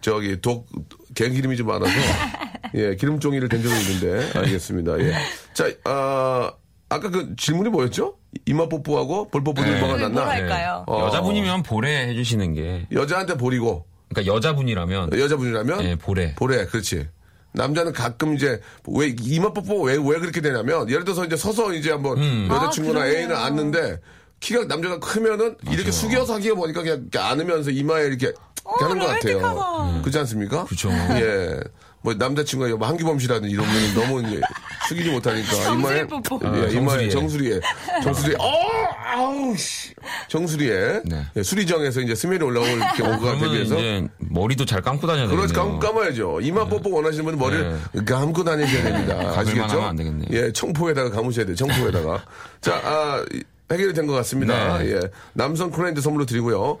저기, 0.00 0.40
독, 0.40 0.66
개 1.14 1.28
기름이 1.28 1.56
좀 1.56 1.66
많아서. 1.66 1.92
예, 2.74 2.94
기름종이를 2.94 3.48
댄 3.48 3.62
적이 3.62 3.74
있는데. 3.80 4.38
알겠습니다. 4.38 5.00
예. 5.00 5.14
자, 5.52 5.68
아, 5.84 6.52
아까 6.88 7.10
그 7.10 7.34
질문이 7.36 7.70
뭐였죠? 7.70 8.14
이마 8.46 8.68
뽀뽀하고 8.68 9.28
볼 9.28 9.42
뽀뽀는 9.42 9.74
네. 9.74 9.80
뭐가 9.80 9.96
낫나? 9.96 10.28
할까요? 10.28 10.84
어. 10.86 11.06
여자분이면 11.06 11.62
볼에 11.62 12.08
해주시는 12.08 12.54
게. 12.54 12.86
여자한테 12.92 13.36
볼이고, 13.36 13.84
그러니까 14.08 14.34
여자분이라면. 14.34 15.18
여자분이라면 15.18 15.84
예, 15.84 15.94
볼에. 15.96 16.34
볼에 16.34 16.66
그렇지. 16.66 17.08
남자는 17.52 17.92
가끔 17.92 18.34
이제 18.34 18.60
왜 18.86 19.14
이마 19.22 19.52
뽀뽀 19.52 19.82
왜 19.82 19.96
왜 19.96 20.18
그렇게 20.18 20.40
되냐면 20.40 20.88
예를 20.88 21.04
들어서 21.04 21.24
이제 21.24 21.36
서서 21.36 21.72
이제 21.74 21.90
한번 21.90 22.18
여자친구나 22.48 23.00
아. 23.00 23.08
애인을 23.08 23.34
안는데 23.34 24.00
키가 24.40 24.64
남자가 24.64 24.98
크면은 25.00 25.56
이렇게 25.70 25.90
숙여서 25.90 26.34
하기가 26.34 26.54
보니까 26.54 26.82
그냥 26.82 26.98
이렇게 27.00 27.18
안으면서 27.18 27.70
이마에 27.70 28.06
이렇게, 28.06 28.26
이렇게 28.26 28.84
하는 28.84 28.98
것 28.98 29.06
같아요. 29.06 29.38
로맨틱하다. 29.40 30.00
그렇지 30.02 30.18
않습니까? 30.18 30.64
그쵸. 30.66 30.90
예. 30.90 31.60
뭐 32.00 32.14
남자친구가 32.14 32.76
뭐 32.76 32.86
한기범 32.86 33.18
씨라든지 33.18 33.52
이런 33.52 33.66
분은 33.66 33.94
너무 33.94 34.22
이제 34.28 34.40
숙이지 34.88 35.10
못하니까 35.10 35.50
이마에. 35.74 35.96
예, 35.98 36.06
아, 36.46 36.66
이마에 36.68 37.08
정수리에. 37.08 37.10
정수리에 37.10 37.60
정수리에 38.04 38.36
어 38.38 38.52
아우 39.04 39.56
씨 39.56 39.92
정수리에 40.28 41.00
네. 41.06 41.26
예, 41.34 41.42
수리정에서 41.42 42.00
이제 42.00 42.14
스멜이 42.14 42.40
올라올 42.44 42.78
경우가 42.96 43.38
대비해서 43.40 43.74
머리도 44.18 44.64
잘 44.64 44.80
감고 44.80 45.08
다녀야 45.08 45.24
되겠네요. 45.26 45.36
그렇지, 45.48 45.52
감, 45.54 45.80
감아야죠. 45.80 46.38
이마 46.42 46.64
뽀뽀 46.66 46.88
원하시는 46.92 47.24
분은 47.24 47.36
머리를 47.38 47.80
감고 48.06 48.44
다니셔야 48.44 48.82
됩니다. 48.84 49.18
아시겠죠? 49.36 49.62
하면 49.72 49.84
안 49.88 49.96
되겠네요. 49.96 50.28
예, 50.30 50.52
청포에다가 50.52 51.10
감으셔야 51.10 51.46
돼요. 51.46 51.56
청포에다가. 51.56 52.24
자, 52.62 52.80
아, 52.84 53.24
이- 53.34 53.42
해결이 53.70 53.92
된 53.94 54.06
것 54.06 54.14
같습니다. 54.14 54.78
네. 54.78 54.92
예. 54.92 55.00
남성 55.34 55.70
클라이언트 55.70 56.00
선물로 56.00 56.24
드리고요. 56.26 56.78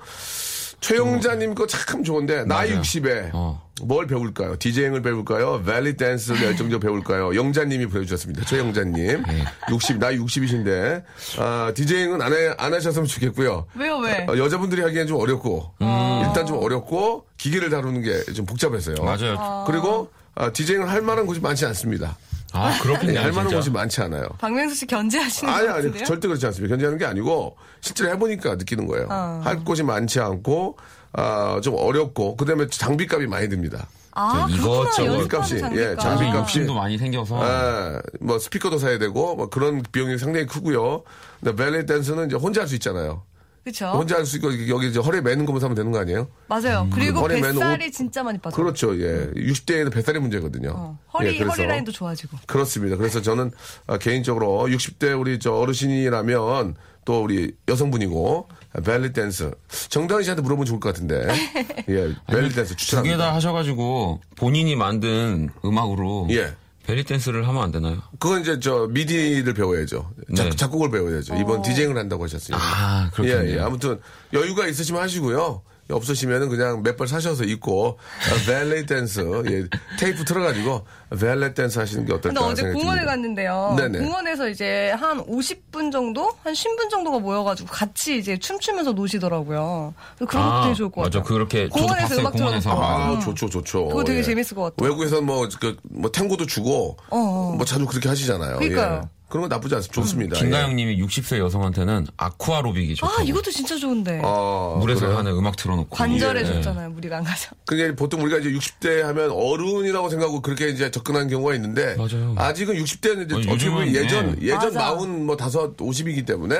최용자님 0.80 1.54
거 1.54 1.66
참 1.66 2.04
좋은데, 2.04 2.44
나이 2.44 2.70
맞아요. 2.70 2.82
60에 2.82 3.30
어. 3.34 3.66
뭘 3.82 4.06
배울까요? 4.06 4.56
디제잉을 4.58 5.02
배울까요? 5.02 5.62
벨리 5.64 5.96
댄스를 5.96 6.42
열정적 6.44 6.80
배울까요? 6.80 7.34
영자님이 7.34 7.86
보내주셨습니다. 7.86 8.44
최영자님. 8.44 9.22
네. 9.26 9.44
60, 9.70 9.98
나이 9.98 10.16
60이신데, 10.18 11.02
아, 11.38 11.72
디제잉은 11.74 12.22
안, 12.22 12.32
해, 12.32 12.54
안 12.58 12.72
하셨으면 12.72 13.06
좋겠고요. 13.06 13.66
왜요, 13.74 13.98
왜? 13.98 14.24
어, 14.28 14.36
여자분들이 14.38 14.82
하기엔 14.82 15.08
좀 15.08 15.18
어렵고 15.20 15.72
음. 15.82 16.22
일단 16.26 16.46
좀 16.46 16.58
어렵고 16.62 17.26
기계를 17.38 17.70
다루는 17.70 18.02
게 18.02 18.32
좀 18.32 18.46
복잡해서요. 18.46 18.96
맞아요. 19.02 19.64
그리고 19.66 20.10
아, 20.36 20.50
디제잉을 20.52 20.88
할 20.88 21.02
만한 21.02 21.26
곳이 21.26 21.40
많지 21.40 21.66
않습니다. 21.66 22.16
아, 22.52 22.70
네, 22.70 22.78
그렇겠네요. 22.80 23.20
할 23.20 23.32
만한. 23.32 23.52
곳이 23.54 23.70
많지 23.70 24.00
않아요. 24.02 24.26
박명수 24.38 24.74
씨 24.74 24.86
견제하시는 24.86 25.52
아니 25.52 25.66
것 25.66 25.72
아니 25.74 25.76
같은데요? 25.82 26.04
절대 26.04 26.28
그렇지 26.28 26.46
않습니다. 26.46 26.72
견제하는 26.72 26.98
게 26.98 27.04
아니고 27.04 27.56
실제로 27.80 28.10
해보니까 28.10 28.54
느끼는 28.56 28.86
거예요. 28.86 29.06
어. 29.10 29.40
할 29.44 29.64
곳이 29.64 29.82
많지 29.82 30.18
않고 30.20 30.76
아, 31.12 31.60
좀 31.62 31.74
어렵고 31.76 32.36
그 32.36 32.44
다음에 32.44 32.66
장비값이 32.68 33.26
많이 33.26 33.48
듭니다. 33.48 33.86
아. 34.12 34.46
이것저것 34.50 35.32
값이. 35.32 35.56
예, 35.56 35.60
장비 35.60 36.02
장비값이. 36.02 36.36
욕심도 36.38 36.74
많이 36.74 36.96
생겨서. 36.98 37.38
아, 37.40 38.00
뭐 38.20 38.38
스피커도 38.38 38.78
사야 38.78 38.98
되고 38.98 39.36
뭐 39.36 39.48
그런 39.48 39.82
비용이 39.92 40.18
상당히 40.18 40.46
크고요. 40.46 41.02
근데 41.40 41.54
벨리 41.54 41.86
댄스는 41.86 42.26
이제 42.26 42.36
혼자 42.36 42.62
할 42.62 42.68
수 42.68 42.74
있잖아요. 42.74 43.22
그쵸? 43.64 43.86
혼자 43.88 44.16
할 44.16 44.24
수 44.24 44.36
있고 44.36 44.48
여기 44.68 44.88
이제 44.88 44.98
허리에 44.98 45.20
매는 45.20 45.44
것만 45.46 45.60
사면 45.60 45.74
되는 45.74 45.92
거 45.92 45.98
아니에요? 45.98 46.28
맞아요. 46.48 46.88
그리고 46.92 47.20
허리 47.20 47.40
맨 47.40 47.52
뱃살이 47.52 47.92
진짜 47.92 48.22
많이 48.22 48.38
빠져. 48.38 48.56
그렇죠. 48.56 48.98
예. 49.00 49.30
60대에는 49.34 49.92
뱃살이 49.92 50.18
문제거든요. 50.18 50.72
어, 50.74 50.98
허리, 51.14 51.28
예, 51.34 51.38
그래서 51.38 51.52
허리 51.52 51.66
라인도 51.66 51.92
좋아지고. 51.92 52.38
그렇습니다. 52.46 52.96
그래서 52.96 53.20
저는 53.20 53.50
아, 53.86 53.98
개인적으로 53.98 54.66
60대 54.68 55.18
우리 55.18 55.38
저 55.38 55.52
어르신이라면 55.54 56.76
또 57.04 57.22
우리 57.22 57.52
여성분이고 57.68 58.48
벨리 58.84 59.12
댄스 59.14 59.50
정다은 59.88 60.22
씨한테 60.22 60.42
물어보면 60.42 60.66
좋을 60.66 60.78
것 60.78 60.92
같은데 60.92 61.26
예 61.88 62.14
벨리 62.26 62.50
댄스 62.50 62.70
두개 62.72 62.76
추천합니다. 62.76 63.16
다 63.16 63.34
하셔가지고 63.34 64.20
본인이 64.36 64.76
만든 64.76 65.48
음악으로 65.64 66.28
예. 66.30 66.54
벨리 66.88 67.04
댄스를 67.04 67.46
하면 67.46 67.62
안 67.62 67.70
되나요? 67.70 68.00
그건 68.18 68.40
이제 68.40 68.58
저 68.60 68.86
미디를 68.90 69.52
배워야죠. 69.52 70.10
작, 70.34 70.44
네. 70.44 70.50
작곡을 70.56 70.90
배워야죠. 70.90 71.34
이번 71.34 71.60
디제잉을 71.60 71.98
한다고 71.98 72.24
하셨으니까. 72.24 72.58
아, 72.58 73.10
그렇겠네요. 73.12 73.50
예, 73.50 73.56
예. 73.58 73.60
아무튼 73.60 74.00
여유가 74.32 74.66
있으시면 74.66 75.02
하시고요. 75.02 75.60
없으시면은 75.90 76.48
그냥 76.48 76.82
몇 76.82 76.96
벌 76.98 77.06
사셔서 77.06 77.44
입고 77.44 77.98
아, 77.98 78.46
벨리 78.46 78.84
댄스 78.86 79.20
예, 79.50 79.64
테이프 79.98 80.24
틀어가지고 80.24 80.84
벨리 81.20 81.54
댄스 81.54 81.78
하시는 81.78 82.04
게 82.04 82.12
어떨까 82.12 82.40
근데 82.46 82.52
어제 82.52 82.62
공원에 82.72 83.00
듭니다. 83.02 83.06
갔는데요. 83.12 83.74
네네. 83.78 83.98
공원에서 84.00 84.48
이제 84.48 84.90
한 84.98 85.24
50분 85.24 85.92
정도? 85.92 86.32
한 86.42 86.52
10분 86.52 86.90
정도가 86.90 87.20
모여가지고 87.20 87.68
같이 87.68 88.18
이제 88.18 88.36
춤추면서 88.36 88.92
노시더라고요. 88.92 89.94
그래서 90.16 90.30
그런 90.30 90.44
것도 90.50 90.62
되게 90.64 90.74
좋을 90.74 90.90
것 90.90 91.00
맞아. 91.02 91.18
같아요. 91.20 91.34
그렇게 91.34 91.68
저도 91.68 91.80
공원에서 91.80 92.08
봤어요. 92.08 92.20
음악 92.20 92.32
공원에서. 92.32 92.70
아, 92.82 93.12
음. 93.12 93.20
좋죠, 93.20 93.48
좋죠. 93.48 93.86
그거 93.88 94.02
되게 94.04 94.18
예. 94.18 94.22
재밌을 94.22 94.56
것 94.56 94.62
같아요. 94.64 94.90
외국에서 94.90 95.20
뭐, 95.20 95.48
그, 95.60 95.76
뭐, 95.84 96.10
탱고도 96.10 96.46
주고, 96.46 96.96
어. 97.10 97.54
뭐, 97.56 97.64
자주 97.64 97.86
그렇게 97.86 98.08
하시잖아요. 98.08 98.58
그러니까요. 98.58 99.00
예. 99.04 99.17
그런 99.28 99.42
건 99.42 99.48
나쁘지 99.50 99.74
않습니다. 99.74 99.94
좋습니다. 100.00 100.36
예. 100.36 100.40
김가영님이 100.40 101.02
60세 101.02 101.38
여성한테는 101.38 102.06
아쿠아로빅이 102.16 102.94
좋다고. 102.94 103.20
아, 103.20 103.22
이것도 103.22 103.50
진짜 103.50 103.76
좋은데. 103.76 104.20
어, 104.24 104.78
물에서 104.80 105.00
그래요? 105.02 105.18
하는 105.18 105.32
음악 105.32 105.56
틀어놓고. 105.56 105.90
관절에 105.94 106.40
예. 106.40 106.44
좋잖아요. 106.46 106.90
무리가 106.90 107.18
안 107.18 107.24
가서. 107.24 107.50
그게 107.66 107.94
보통 107.94 108.22
우리가 108.22 108.38
이제 108.38 108.50
60대 108.50 109.02
하면 109.02 109.30
어른이라고 109.30 110.08
생각하고 110.08 110.40
그렇게 110.40 110.68
이제 110.68 110.90
접근하는 110.90 111.28
경우가 111.28 111.54
있는데 111.56 111.94
맞아요. 111.96 112.34
아직은 112.38 112.76
60대는 112.76 113.26
이제 113.26 113.34
어, 113.50 113.52
요즘은, 113.52 113.94
예전 113.94 114.36
네. 114.36 114.46
예전. 114.46 114.72
마흔 114.74 115.26
뭐 115.26 115.36
다섯 115.36 115.76
50이기 115.76 116.26
때문에 116.26 116.56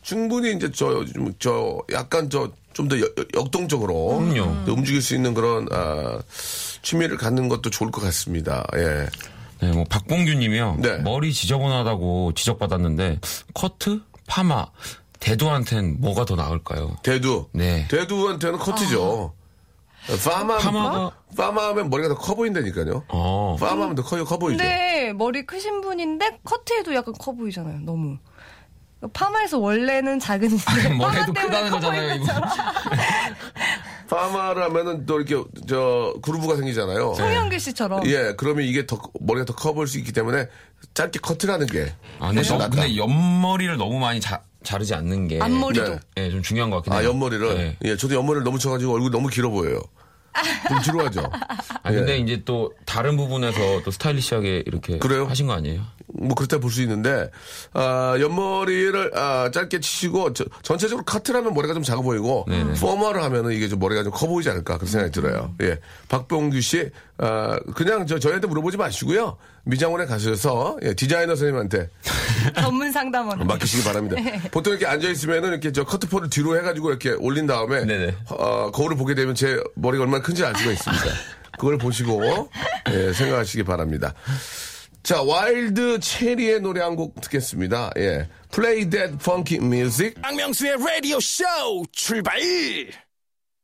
충분히 0.00 0.52
이제 0.54 0.70
저, 0.72 1.04
좀, 1.04 1.32
저 1.38 1.78
약간 1.92 2.30
저 2.30 2.50
좀 2.78 2.86
더 2.88 2.96
역동적으로 3.34 4.18
그럼요. 4.20 4.64
또 4.64 4.72
움직일 4.74 5.02
수 5.02 5.16
있는 5.16 5.34
그런 5.34 5.66
아, 5.72 6.20
취미를 6.82 7.16
갖는 7.16 7.48
것도 7.48 7.70
좋을 7.70 7.90
것 7.90 8.00
같습니다. 8.02 8.64
예. 8.76 9.08
네, 9.60 9.72
뭐 9.72 9.84
박봉규님이요. 9.88 10.76
네. 10.80 10.98
머리 10.98 11.32
지저분하다고 11.32 12.32
지적받았는데 12.34 13.20
커트, 13.54 14.02
파마, 14.26 14.66
대두한텐 15.20 16.00
뭐가 16.00 16.24
더 16.24 16.36
나을까요? 16.36 16.96
대두. 17.02 17.48
네. 17.52 17.86
대두한테는 17.88 18.58
커트죠. 18.58 19.34
파마, 20.24 20.56
파마가- 20.58 21.12
파마하면 21.36 21.90
머리가 21.90 22.08
더 22.08 22.14
커 22.14 22.34
보인다니까요. 22.34 23.04
어. 23.08 23.56
파마하면 23.60 23.94
더 23.96 24.02
커, 24.02 24.22
커 24.24 24.38
보이죠. 24.38 24.58
근데 24.62 25.12
머리 25.12 25.44
크신 25.44 25.80
분인데 25.80 26.38
커트해도 26.44 26.94
약간 26.94 27.12
커 27.18 27.32
보이잖아요. 27.32 27.80
너무. 27.80 28.16
파마에서 29.12 29.58
원래는 29.58 30.18
작은데 30.18 30.56
머리도 30.96 31.32
파마 31.34 31.34
때문에 31.34 31.46
크다는 31.46 31.70
커 31.70 31.76
거잖아요, 31.76 32.08
보이는 32.08 32.24
이거. 32.24 32.32
파마를 34.08 34.62
하면은 34.64 35.06
또 35.06 35.20
이렇게 35.20 35.42
저 35.68 36.14
groove가 36.22 36.56
생기잖아요. 36.56 37.14
송영길 37.14 37.60
씨처럼. 37.60 38.06
예, 38.06 38.34
그러면 38.36 38.64
이게 38.64 38.86
더 38.86 39.00
머리가 39.20 39.44
더 39.44 39.54
커 39.54 39.72
보일 39.72 39.86
수 39.88 39.98
있기 39.98 40.12
때문에 40.12 40.46
짧게 40.94 41.18
커트라는 41.20 41.66
게 41.66 41.92
아, 42.18 42.28
근데, 42.32 42.42
너. 42.42 42.58
근데 42.70 42.96
옆머리를 42.96 43.76
너무 43.76 43.98
많이 43.98 44.20
자, 44.20 44.42
자르지 44.62 44.94
않는 44.94 45.28
게. 45.28 45.40
앞머리도. 45.40 45.88
네. 45.94 46.00
예, 46.16 46.30
좀 46.30 46.42
중요한 46.42 46.70
것 46.70 46.76
같긴 46.76 46.92
해요. 46.92 47.00
아 47.00 47.04
옆머리를 47.04 47.56
네. 47.56 47.76
예, 47.84 47.96
저도 47.96 48.14
옆머리를 48.14 48.44
너무 48.44 48.58
쳐가지고 48.58 48.94
얼굴 48.94 49.08
이 49.08 49.12
너무 49.12 49.28
길어 49.28 49.50
보여요. 49.50 49.80
좀 50.68 50.82
지루하죠. 50.82 51.22
아, 51.82 51.90
근데 51.92 52.12
예. 52.14 52.18
이제 52.18 52.42
또 52.44 52.72
다른 52.84 53.16
부분에서 53.16 53.82
또 53.84 53.90
스타일리시하게 53.90 54.64
이렇게 54.66 54.98
그래요? 54.98 55.26
하신 55.26 55.46
거 55.46 55.52
아니에요? 55.54 55.82
뭐 56.14 56.34
그렇다 56.34 56.58
볼 56.58 56.70
수 56.70 56.80
있는데 56.82 57.30
아, 57.74 58.16
옆머리를 58.18 59.12
아, 59.16 59.50
짧게 59.52 59.80
치시고 59.80 60.32
저- 60.32 60.44
전체적으로 60.62 61.04
카트라면 61.04 61.52
머리가 61.54 61.74
좀 61.74 61.82
작아 61.82 62.00
보이고 62.02 62.46
포머를 62.80 63.22
하면은 63.22 63.52
이게 63.52 63.68
좀 63.68 63.78
머리가 63.78 64.02
좀 64.02 64.12
커 64.12 64.26
보이지 64.26 64.48
않을까 64.50 64.76
그런 64.78 64.90
생각이 64.90 65.12
들어요. 65.12 65.54
예, 65.62 65.78
박봉규 66.08 66.60
씨 66.60 66.90
아, 67.18 67.58
그냥 67.74 68.06
저 68.06 68.18
저희한테 68.18 68.46
물어보지 68.48 68.76
마시고요 68.76 69.36
미장원에 69.64 70.06
가셔서 70.06 70.78
예, 70.82 70.94
디자이너 70.94 71.34
선생님한테 71.36 71.90
전문 72.60 72.90
상담원. 72.90 73.46
맡기시기 73.46 73.84
바랍니다. 73.84 74.16
보통 74.50 74.72
이렇게 74.72 74.86
앉아 74.86 75.08
있으면은 75.10 75.50
이렇게 75.50 75.72
저 75.72 75.84
커트폴을 75.84 76.30
뒤로 76.30 76.56
해가지고 76.56 76.88
이렇게 76.90 77.10
올린 77.10 77.46
다음에 77.46 77.84
네네. 77.84 78.14
어, 78.30 78.70
거울을 78.72 78.96
보게 78.96 79.14
되면 79.14 79.34
제 79.34 79.60
머리가 79.74 80.04
얼마나 80.04 80.22
큰지 80.28 80.44
알 80.44 80.54
수가 80.56 80.72
있습니다. 80.72 81.04
그걸 81.58 81.78
보시고 81.78 82.50
예, 82.90 83.12
생각하시기 83.14 83.62
바랍니다. 83.64 84.12
자, 85.02 85.22
와일드 85.22 86.00
체리의 86.00 86.60
노래 86.60 86.82
한 86.82 86.96
곡 86.96 87.18
듣겠습니다. 87.22 87.90
예. 87.96 88.28
Play 88.52 88.90
that 88.90 89.14
funky 89.14 89.64
music. 89.64 90.20
박명수의 90.20 90.76
라디오 90.84 91.18
쇼 91.18 91.44
출발! 91.92 92.38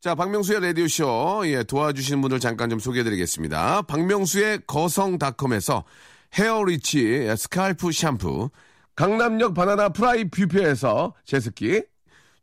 자, 0.01 0.15
박명수의 0.15 0.61
라디오 0.63 0.89
쇼. 0.89 1.43
예, 1.45 1.65
도와주시는 1.65 2.23
분들 2.23 2.41
잠깐 2.41 2.71
좀 2.71 2.79
소개해 2.79 3.05
드리겠습니다. 3.05 3.83
박명수의 3.83 4.61
거성닷컴에서 4.67 5.85
헤어리치 6.33 7.29
스칼프 7.37 7.93
샴푸. 7.93 8.49
강남역 8.97 9.53
바나나 9.53 9.91
프라이 9.91 10.31
뷔페에서 10.31 11.13
제습기. 11.27 11.83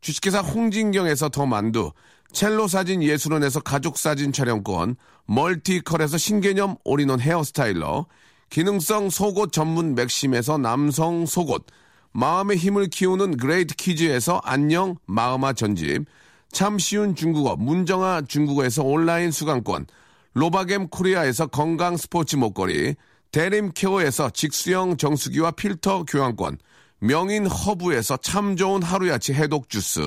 주식회사 0.00 0.40
홍진경에서 0.42 1.28
더 1.30 1.44
만두. 1.44 1.90
첼로 2.32 2.66
사진 2.66 3.02
예술원에서 3.02 3.60
가족 3.60 3.98
사진 3.98 4.32
촬영권. 4.32 4.96
멀티컬에서 5.26 6.18
신개념 6.18 6.76
all-in-one 6.84 7.20
hair 7.20 7.51
styler. 7.51 8.06
기능성 8.50 9.10
속옷 9.10 9.52
전문 9.52 9.94
맥심에서 9.94 10.58
남성 10.58 11.26
속옷. 11.26 11.66
마음의 12.12 12.56
힘을 12.56 12.88
키우는 12.88 13.36
그레이트 13.36 13.74
키즈에서 13.74 14.40
안녕 14.44 14.96
마음아 15.06 15.52
전집. 15.52 16.04
참 16.50 16.78
쉬운 16.78 17.14
중국어 17.14 17.56
문정아 17.56 18.22
중국어에서 18.28 18.82
온라인 18.82 19.30
수강권. 19.30 19.86
로바겜 20.34 20.88
코리아에서 20.88 21.46
건강 21.46 21.96
스포츠 21.96 22.36
목걸이. 22.36 22.94
대림 23.30 23.72
케어에서 23.74 24.30
직수형 24.30 24.98
정수기와 24.98 25.52
필터 25.52 26.04
교환권. 26.04 26.58
명인 27.04 27.46
허브에서 27.46 28.16
참 28.18 28.54
좋은 28.54 28.80
하루야치 28.80 29.34
해독 29.34 29.68
주스. 29.68 30.00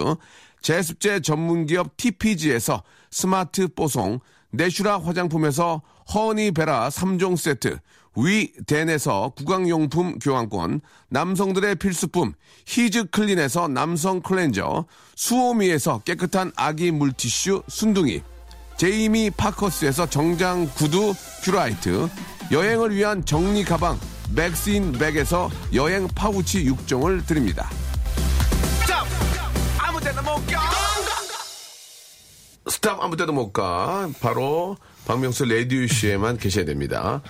제습제 0.61 1.19
전문기업 1.19 1.97
TPG에서 1.97 2.83
스마트 3.11 3.67
뽀송. 3.67 4.19
내슈라 4.51 4.99
화장품에서 4.99 5.81
허니베라 6.13 6.87
3종 6.87 7.35
세트. 7.35 7.79
위덴에서 8.15 9.33
구강용품 9.35 10.19
교환권, 10.19 10.79
남성들의 11.09 11.75
필수품 11.75 12.31
히즈 12.65 13.07
클린에서 13.09 13.67
남성 13.67 14.21
클렌저, 14.21 14.85
수오미에서 15.17 15.99
깨끗한 16.05 16.53
아기 16.55 16.91
물티슈 16.91 17.63
순둥이, 17.67 18.21
제이미 18.77 19.29
파커스에서 19.31 20.09
정장 20.09 20.65
구두 20.75 21.13
큐라이트, 21.43 22.07
여행을 22.53 22.95
위한 22.95 23.25
정리 23.25 23.65
가방 23.65 23.99
맥스인 24.29 24.91
백에서 24.93 25.49
여행 25.73 26.07
파우치 26.07 26.65
6종을 26.65 27.25
드립니다. 27.25 27.69
Stop 32.67 33.01
아무 33.01 33.15
데도 33.15 33.31
못 33.33 33.51
가. 33.51 34.09
바로 34.21 34.77
박명수 35.05 35.45
레디오쇼에만 35.45 36.37
계셔야 36.37 36.65
됩니다. 36.65 37.21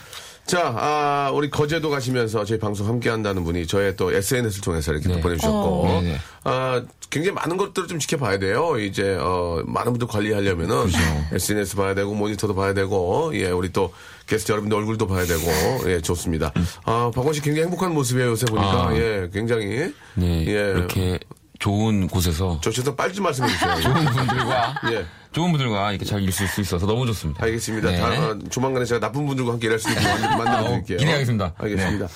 자, 0.45 0.73
아, 0.77 1.31
우리 1.33 1.49
거제도 1.49 1.89
가시면서 1.89 2.45
저희 2.45 2.59
방송 2.59 2.87
함께 2.87 3.09
한다는 3.09 3.43
분이 3.43 3.65
저의 3.65 3.95
또 3.95 4.13
SNS를 4.13 4.61
통해서 4.63 4.91
이렇게 4.91 5.09
또 5.09 5.15
네. 5.15 5.21
보내주셨고, 5.21 5.57
어. 5.57 6.01
네, 6.01 6.11
네. 6.11 6.17
아, 6.43 6.83
굉장히 7.09 7.33
많은 7.33 7.57
것들을 7.57 7.87
좀 7.87 7.97
지켜봐야 7.97 8.37
돼요. 8.37 8.77
이제, 8.77 9.17
어, 9.19 9.63
많은 9.65 9.93
분들 9.93 10.07
관리하려면은 10.07 10.87
SNS 11.33 11.75
봐야 11.77 11.95
되고, 11.95 12.13
모니터도 12.13 12.53
봐야 12.53 12.73
되고, 12.75 13.31
예, 13.33 13.49
우리 13.49 13.73
또 13.73 13.91
게스트 14.25 14.51
여러분들 14.51 14.77
얼굴도 14.77 15.07
봐야 15.07 15.25
되고, 15.25 15.41
예, 15.89 16.01
좋습니다. 16.01 16.51
아, 16.83 17.11
박원 17.13 17.33
씨 17.33 17.41
굉장히 17.41 17.63
행복한 17.65 17.93
모습이에요, 17.93 18.29
요새 18.31 18.45
보니까. 18.45 18.87
아. 18.89 18.95
예, 18.95 19.29
굉장히. 19.31 19.93
네. 20.15 20.45
예. 20.47 20.51
이렇게 20.51 21.19
좋은 21.59 22.07
곳에서 22.07 22.59
저 22.61 22.71
최선 22.71 22.95
빨리 22.95 23.13
좀 23.13 23.23
말씀해 23.23 23.47
주세요. 23.49 23.75
좋은 23.81 24.05
분들과 24.05 24.81
예. 24.91 25.05
좋은 25.31 25.51
분들과 25.51 25.91
이렇게 25.91 26.05
잘 26.05 26.21
있을 26.21 26.47
수 26.47 26.61
있어서 26.61 26.85
너무 26.85 27.05
좋습니다. 27.07 27.43
알겠습니다. 27.43 27.91
네. 27.91 27.97
다, 27.97 28.07
어, 28.07 28.39
조만간에 28.49 28.85
제가 28.85 28.99
나쁜 28.99 29.25
분들과 29.25 29.53
함께 29.53 29.67
일할 29.67 29.79
수 29.79 29.89
있게 29.89 30.01
만들어 30.01 30.69
드릴게요. 30.69 30.97
어, 30.97 30.99
기대하겠습니다. 30.99 31.53
알겠습니다. 31.57 32.07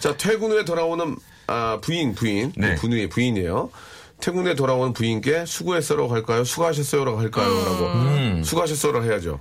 자, 0.00 0.16
퇴근 0.16 0.50
후에 0.50 0.64
돌아오는 0.64 1.16
아, 1.48 1.78
부인, 1.80 2.14
부인, 2.14 2.52
네. 2.56 2.74
부인이 2.76 3.08
부인이에요. 3.08 3.70
퇴근 4.20 4.44
후에 4.44 4.54
돌아오는 4.54 4.92
부인께 4.92 5.44
수고했어라고 5.46 6.12
할까요? 6.12 6.44
수고하셨어요라고 6.44 7.18
할까요? 7.18 7.48
라고. 7.48 7.86
음. 7.86 8.42
수고하셨어라고 8.44 9.04
해야죠. 9.04 9.40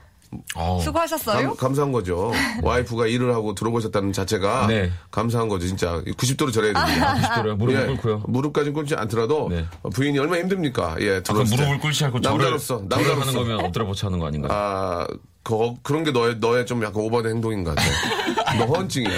어우, 0.55 0.81
수고하셨어요? 0.81 1.55
감, 1.55 1.73
사한 1.73 1.91
거죠. 1.91 2.31
와이프가 2.61 3.07
일을 3.07 3.33
하고 3.33 3.55
들어보셨다는 3.55 4.11
자체가 4.13 4.67
네. 4.67 4.91
감사한 5.11 5.47
거죠. 5.47 5.67
진짜 5.67 6.01
90도로 6.01 6.51
절해야 6.51 6.73
됩니다. 6.73 7.15
90도로요. 7.15 7.55
무릎을 7.55 7.81
예, 7.81 7.85
꿇고요. 7.87 8.23
무릎까지 8.27 8.71
꿇지 8.71 8.95
않더라도 8.95 9.47
네. 9.49 9.65
어, 9.83 9.89
부인이 9.89 10.17
얼마나 10.19 10.41
힘듭니까? 10.41 10.97
예, 10.99 11.17
아, 11.17 11.19
들어왔을 11.21 11.55
때. 11.55 11.63
무릎을 11.63 11.79
꿇지 11.79 12.05
않고 12.05 12.19
남자로서 12.19 12.87
절을 12.89 13.05
하는 13.05 13.15
남자로서 13.17 13.39
거면 13.39 13.65
엎드려 13.65 13.85
버쳐 13.85 14.07
하는 14.07 14.19
거 14.19 14.27
아닌가요? 14.27 14.51
아, 14.53 15.07
그, 15.43 15.73
그런 15.81 16.03
게 16.03 16.11
너의, 16.11 16.37
너의 16.39 16.65
좀 16.65 16.83
약간 16.83 17.01
오버된 17.03 17.35
행동인 17.35 17.63
것 17.63 17.73
같아. 17.75 18.57
너 18.57 18.65
허언증이야. 18.65 19.09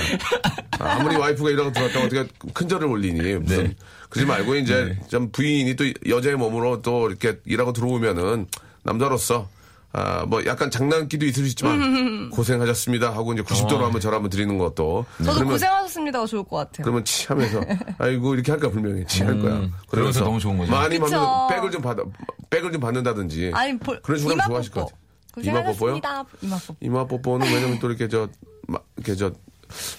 아, 0.79 0.85
아무리 0.99 1.15
와이프가 1.15 1.49
일하고 1.49 1.71
들어왔다고 1.71 2.05
어떻게 2.05 2.27
큰 2.53 2.67
절을 2.67 2.87
올리니. 2.87 3.35
무슨. 3.39 3.63
네. 3.63 3.75
그러지 4.09 4.27
말고 4.27 4.55
이제 4.55 4.97
좀 5.07 5.31
부인이 5.31 5.75
또 5.75 5.85
여자의 6.07 6.35
몸으로 6.35 6.81
또 6.81 7.09
이렇게 7.09 7.39
일하고 7.45 7.73
들어오면은 7.73 8.47
남자로서 8.83 9.47
아, 9.91 10.23
뭐 10.27 10.45
약간 10.45 10.69
장난기도 10.69 11.25
있을 11.25 11.43
수 11.43 11.49
있지만 11.49 12.29
고생하셨습니다 12.29 13.11
하고 13.11 13.33
이제 13.33 13.41
90도로 13.41 13.81
어. 13.81 13.85
한번 13.85 13.99
절 13.99 14.13
한번 14.13 14.29
드리는 14.29 14.57
것도. 14.57 15.05
저도 15.17 15.33
그러면, 15.33 15.53
고생하셨습니다가 15.53 16.25
좋을 16.27 16.43
것 16.43 16.57
같아요. 16.57 16.83
그러면 16.83 17.03
치 17.05 17.27
하면서 17.27 17.59
아이고 17.97 18.35
이렇게 18.35 18.51
할까 18.51 18.69
분명히 18.69 19.05
치할 19.07 19.39
거야. 19.39 19.55
음, 19.55 19.73
그러면서 19.89 20.23
너무 20.23 20.39
좋은 20.39 20.57
거죠. 20.57 20.71
많이. 20.71 20.99
받는 20.99 21.19
백을 21.49 21.71
좀 21.71 21.81
받아 21.81 22.03
백을 22.51 22.71
좀 22.71 22.81
받는다든지. 22.81 23.51
아니, 23.53 23.77
볼, 23.79 23.99
그런 24.01 24.19
식으로 24.19 24.33
하면 24.35 24.47
좋아하실 24.47 24.71
것. 24.71 24.85
같아요. 24.85 24.99
이마 25.41 25.63
뽀뽀요? 25.63 25.95
이마 26.41 26.57
뽀뽀. 26.59 26.75
이마 26.81 27.05
뽀뽀는 27.05 27.47
왜냐면 27.53 27.79
또 27.79 27.87
이렇게 27.87 28.07
저, 28.07 28.27
마- 28.67 28.79
이렇게 28.97 29.15
저, 29.15 29.31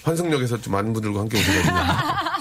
환승역에서 0.02 0.60
좀 0.60 0.72
많은 0.72 0.92
분들과 0.92 1.20
함께 1.20 1.38
오셔가지고. 1.38 1.76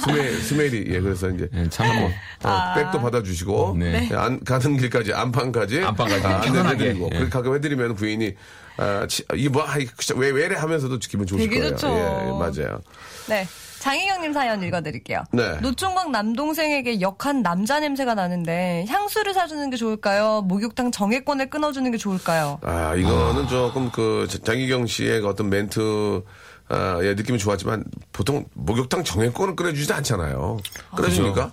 스메, 0.06 0.32
스메일이, 0.40 0.94
예, 0.94 1.00
그래서 1.00 1.30
이제. 1.30 1.48
네, 1.52 1.70
참고. 1.70 2.10
어, 2.44 2.74
백도 2.76 3.02
받아주시고. 3.02 3.76
네. 3.78 4.10
예, 4.12 4.16
안, 4.16 4.40
가는 4.44 4.78
길까지, 4.78 5.14
안방까지. 5.14 5.82
안방까지. 5.84 6.26
아. 6.26 6.42
안내해드리고. 6.42 7.10
예. 7.14 7.18
그렇게 7.18 7.30
가끔 7.30 7.56
해드리면 7.56 7.96
부인이, 7.96 8.34
아, 8.78 9.06
치- 9.08 9.24
이게 9.36 9.50
뭐, 9.50 9.64
아이, 9.68 9.88
진짜 9.98 10.20
왜, 10.20 10.30
왜래 10.30 10.56
하면서도 10.56 10.98
기분 11.00 11.28
좋으실 11.28 11.50
되게 11.50 11.60
거예요. 11.62 11.76
좋죠. 11.76 11.88
예, 11.90 12.32
맞아요. 12.32 12.80
네. 13.28 13.48
장희경님 13.80 14.34
사연 14.34 14.62
읽어드릴게요. 14.62 15.24
네. 15.32 15.54
노총각 15.62 16.12
남동생에게 16.12 17.00
역한 17.00 17.42
남자 17.42 17.80
냄새가 17.80 18.14
나는데 18.14 18.84
향수를 18.90 19.34
사주는 19.34 19.70
게 19.70 19.78
좋을까요? 19.78 20.42
목욕탕 20.42 20.92
정액권을 20.92 21.50
끊어주는 21.50 21.90
게 21.90 21.98
좋을까요? 21.98 22.60
아, 22.62 22.94
이거는 22.96 23.48
조금 23.48 23.90
그 23.92 24.28
장희경 24.44 24.86
씨의 24.86 25.22
그 25.22 25.30
어떤 25.30 25.50
멘트, 25.50 26.24
아, 26.70 27.00
예, 27.04 27.14
느낌이 27.16 27.40
좋았지만 27.40 27.84
보통 28.14 28.46
목욕탕 28.54 29.04
정액권을 29.04 29.56
끊어주지 29.56 29.92
않잖아요. 29.92 30.58
끊어줍니까? 30.96 31.52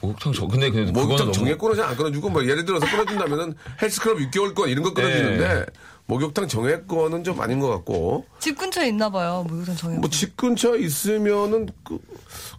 목욕탕 0.00 0.32
저 0.32 0.46
근데 0.46 0.70
그 0.70 0.78
목욕탕 0.78 1.32
정액권은 1.32 1.76
잘안 1.76 1.96
끊어주고 1.96 2.30
뭐 2.30 2.44
예를 2.44 2.64
들어서 2.64 2.86
끊어준다면은 2.86 3.54
헬스클럽 3.82 4.18
6개월권 4.18 4.68
이런 4.68 4.84
거 4.84 4.94
끊어주는데 4.94 5.48
네. 5.48 5.66
목욕탕 6.06 6.48
정액권은 6.48 7.24
좀 7.24 7.38
아닌 7.40 7.60
것 7.60 7.68
같고 7.68 8.24
집 8.38 8.56
근처에 8.56 8.88
있나 8.88 9.10
봐요. 9.10 9.44
목욕탕 9.48 9.76
정액권. 9.76 10.00
뭐집 10.00 10.36
근처에 10.36 10.78
있으면은 10.80 11.68
그, 11.84 11.98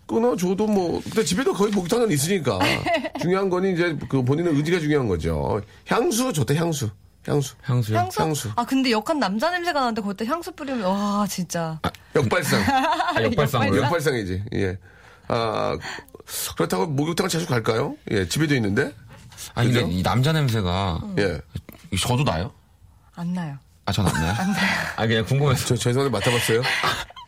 끊어줘도 0.05 0.67
뭐 0.67 1.01
근데 1.03 1.23
집에도 1.23 1.53
거의 1.53 1.71
목욕탕은 1.71 2.11
있으니까 2.11 2.59
중요한 3.21 3.49
거는 3.49 3.73
이제 3.73 3.97
그 4.09 4.23
본인의 4.23 4.53
의지가 4.55 4.79
중요한 4.79 5.07
거죠. 5.07 5.61
향수 5.87 6.31
좋다 6.33 6.53
향수 6.55 6.89
향수 7.29 7.55
향수요? 7.61 7.97
향수? 7.97 8.21
향수. 8.21 8.49
아 8.55 8.65
근데 8.65 8.91
역한 8.91 9.19
남자 9.19 9.49
냄새가 9.51 9.79
나는데 9.79 10.01
그때 10.01 10.25
향수 10.25 10.51
뿌리면 10.51 10.81
와 10.81 11.25
진짜. 11.29 11.79
역발상 12.15 12.61
아, 12.61 13.21
역발상으로요? 13.23 13.81
역발상이지 13.83 14.43
예. 14.55 14.77
아 15.27 15.77
그렇다고 16.57 16.87
목욕탕을 16.87 17.29
자주 17.29 17.45
갈까요? 17.47 17.95
예 18.11 18.27
집에도 18.27 18.55
있는데 18.55 18.93
아니 19.55 19.67
근데 19.71 19.81
그죠? 19.85 19.97
이 19.97 20.03
남자 20.03 20.31
냄새가 20.33 21.01
예. 21.19 21.39
저도 21.99 22.23
나요? 22.23 22.51
안 23.15 23.33
나요. 23.33 23.57
아, 23.85 23.91
전 23.91 24.05
안 24.05 24.13
나요? 24.13 24.35
안 24.37 24.51
나요. 24.51 24.67
아, 24.97 25.07
그냥 25.07 25.25
궁금해서. 25.25 25.65
저 25.65 25.75
죄송한데 25.75 26.15
맡아봤어요. 26.17 26.61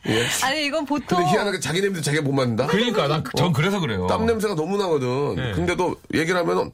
예. 0.08 0.28
아니 0.44 0.66
이건 0.66 0.86
보통 0.86 1.18
근데 1.20 1.32
희한하게 1.32 1.60
자기 1.60 1.82
냄새 1.82 2.02
자기가 2.02 2.24
못 2.24 2.32
맡는다? 2.34 2.68
그러니까, 2.68 3.08
난, 3.08 3.24
그- 3.24 3.32
전 3.36 3.52
그래서 3.52 3.80
그래요. 3.80 4.06
땀 4.08 4.26
냄새가 4.28 4.54
너무 4.56 4.78
나거든. 4.78 5.36
네. 5.36 5.52
근데도 5.54 5.96
얘기를 6.14 6.40
하면은, 6.40 6.72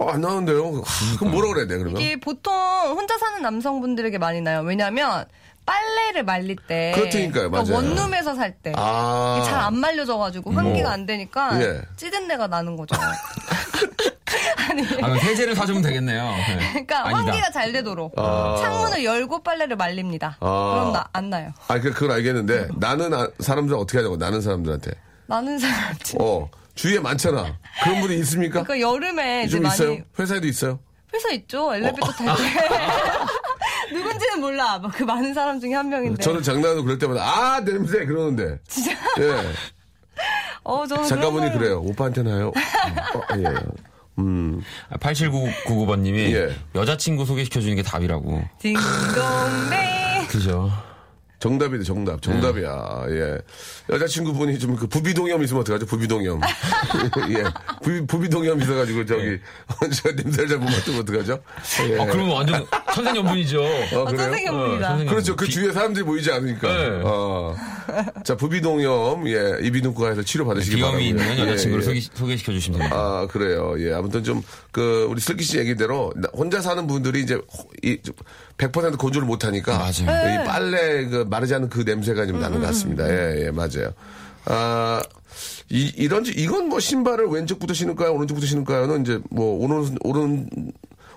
어, 0.00 0.10
안 0.10 0.20
나는데요? 0.20 0.82
그럼 1.18 1.32
뭐라 1.32 1.48
그래야 1.48 1.66
돼, 1.66 1.76
그러면? 1.78 2.00
이게 2.00 2.18
보통 2.20 2.54
혼자 2.54 3.18
사는 3.18 3.42
남성분들에게 3.42 4.18
많이 4.18 4.40
나요. 4.40 4.60
왜냐면 4.64 5.24
빨래를 5.66 6.24
말릴 6.24 6.56
때 6.56 6.92
그렇다니까요, 6.94 7.50
그러니까 7.50 7.72
맞아요. 7.72 7.74
원룸에서 7.74 8.34
살 8.34 8.54
때 8.62 8.72
아. 8.76 9.42
잘안 9.44 9.76
말려져가지고 9.76 10.50
환기가 10.52 10.90
안 10.90 11.04
되니까 11.04 11.60
예. 11.60 11.82
찌든 11.96 12.26
내가 12.26 12.46
나는 12.46 12.76
거죠. 12.76 12.96
아니 14.70 14.82
아, 15.02 15.18
세제를 15.18 15.54
사주면 15.54 15.82
되겠네요. 15.82 16.22
네. 16.22 16.58
그러니까 16.72 17.04
아니다. 17.06 17.18
환기가 17.18 17.50
잘 17.50 17.72
되도록 17.72 18.14
아. 18.18 18.56
창문을 18.60 19.04
열고 19.04 19.42
빨래를 19.42 19.76
말립니다. 19.76 20.36
아. 20.40 20.70
그럼 20.74 20.92
나, 20.92 21.06
안 21.12 21.28
나요. 21.30 21.52
아, 21.68 21.78
그, 21.80 21.92
그건 21.92 22.12
알겠는데, 22.16 22.68
나는 22.76 23.12
아- 23.14 23.28
사람들 23.40 23.74
어떻게 23.74 23.98
하자고, 23.98 24.16
나는 24.16 24.40
사람들한테. 24.40 24.92
나는 25.26 25.58
사람 25.58 25.94
진 26.02 26.18
어, 26.20 26.48
주위에 26.78 27.00
많잖아. 27.00 27.58
그런 27.82 28.00
분이 28.00 28.16
있습니까? 28.20 28.62
그러니까 28.62 28.88
여름에 28.88 29.42
이제 29.44 29.50
좀 29.56 29.62
많이 29.62 29.74
있어요? 29.74 29.98
회사에도 30.18 30.46
있어요? 30.46 30.78
회사 31.12 31.30
있죠 31.32 31.74
엘리베이터 31.74 32.12
탈 32.12 32.36
때. 32.36 32.42
누군지는 33.94 34.40
몰라. 34.40 34.78
뭐그 34.78 35.02
많은 35.02 35.34
사람 35.34 35.58
중에 35.58 35.74
한 35.74 35.88
명인데. 35.88 36.22
저는 36.22 36.42
장난으로 36.42 36.84
그럴 36.84 36.98
때마다, 36.98 37.22
아, 37.24 37.60
냄새! 37.64 38.04
그러는데. 38.06 38.58
진짜. 38.68 38.92
예. 39.18 39.52
어, 40.62 40.86
저는 40.86 41.04
작가분이 41.04 41.46
그런 41.46 41.52
걸- 41.52 41.58
그래요. 41.58 41.80
오빠한테 41.80 42.22
나요? 42.22 42.48
어, 43.14 43.20
예. 43.38 43.44
음. 44.18 44.62
8799번님이 44.92 46.32
예. 46.34 46.54
여자친구 46.74 47.24
소개시켜주는 47.24 47.74
게 47.74 47.82
답이라고. 47.82 48.44
딩동댕. 48.60 50.26
그죠? 50.28 50.70
정답이네, 51.40 51.84
정답. 51.84 52.20
정답이야. 52.20 53.04
예. 53.10 53.38
여자친구분이 53.90 54.58
좀 54.58 54.76
그 54.76 54.86
부비동염 54.86 55.42
있으면 55.44 55.62
어떡하죠? 55.62 55.86
부비동염. 55.86 56.40
예. 57.30 57.44
부비, 57.82 58.06
부비동염 58.06 58.60
있어가지고 58.60 59.06
저기, 59.06 59.38
제가 59.94 60.14
냄새를 60.16 60.48
잘못 60.48 60.64
맡으면 60.64 61.00
어떡하죠? 61.00 61.38
예. 61.90 62.00
아, 62.00 62.04
그러면 62.06 62.30
완전 62.34 62.66
천생연분이죠. 62.92 63.62
어, 63.62 63.66
어, 63.66 64.04
그래요? 64.06 64.18
선생님입니다. 64.18 64.94
어. 64.94 65.04
그렇죠. 65.06 65.36
그 65.36 65.44
비- 65.46 65.52
주위에 65.52 65.72
사람들이 65.72 66.04
모이지 66.04 66.30
않으니까. 66.32 66.68
네. 66.68 67.00
어. 67.04 67.54
자, 68.24 68.36
부비동염, 68.36 69.28
예, 69.28 69.58
이비인후과에서 69.62 70.22
치료 70.22 70.44
받으시기 70.44 70.76
비염이 70.76 71.14
바라고요. 71.14 71.32
있는 71.32 71.48
여자친구를 71.48 71.84
예, 71.86 71.90
예. 71.96 72.00
소개, 72.00 72.16
소개 72.18 72.36
시켜주시면 72.36 72.78
됩니다. 72.80 72.96
아, 73.00 73.26
그래요. 73.30 73.74
예. 73.78 73.94
아무튼 73.94 74.22
좀, 74.24 74.42
그, 74.72 75.06
우리 75.08 75.20
슬기 75.20 75.44
씨 75.44 75.58
얘기대로, 75.58 76.12
나- 76.16 76.28
혼자 76.34 76.60
사는 76.60 76.86
분들이 76.86 77.22
이제, 77.22 77.34
호- 77.34 77.70
이, 77.82 77.98
좀100% 78.58 78.98
건조를 78.98 79.26
못 79.26 79.44
하니까. 79.44 79.78
맞아요. 79.78 80.42
이 80.42 80.46
빨래, 80.46 81.04
그, 81.06 81.24
마르지 81.28 81.54
않은 81.54 81.68
그 81.68 81.80
냄새가 81.80 82.26
좀 82.26 82.40
나는 82.40 82.60
것 82.60 82.66
같습니다. 82.66 83.08
예, 83.08 83.46
예, 83.46 83.50
맞아요. 83.50 83.92
아, 84.46 85.02
이, 85.70 85.92
이런, 85.96 86.24
이건 86.26 86.68
뭐 86.68 86.80
신발을 86.80 87.26
왼쪽부터 87.26 87.74
신을까요? 87.74 88.12
오른쪽부터 88.14 88.46
신을까요?는 88.46 89.02
이제 89.02 89.20
뭐, 89.30 89.64
오른, 89.64 89.96
오른, 90.02 90.48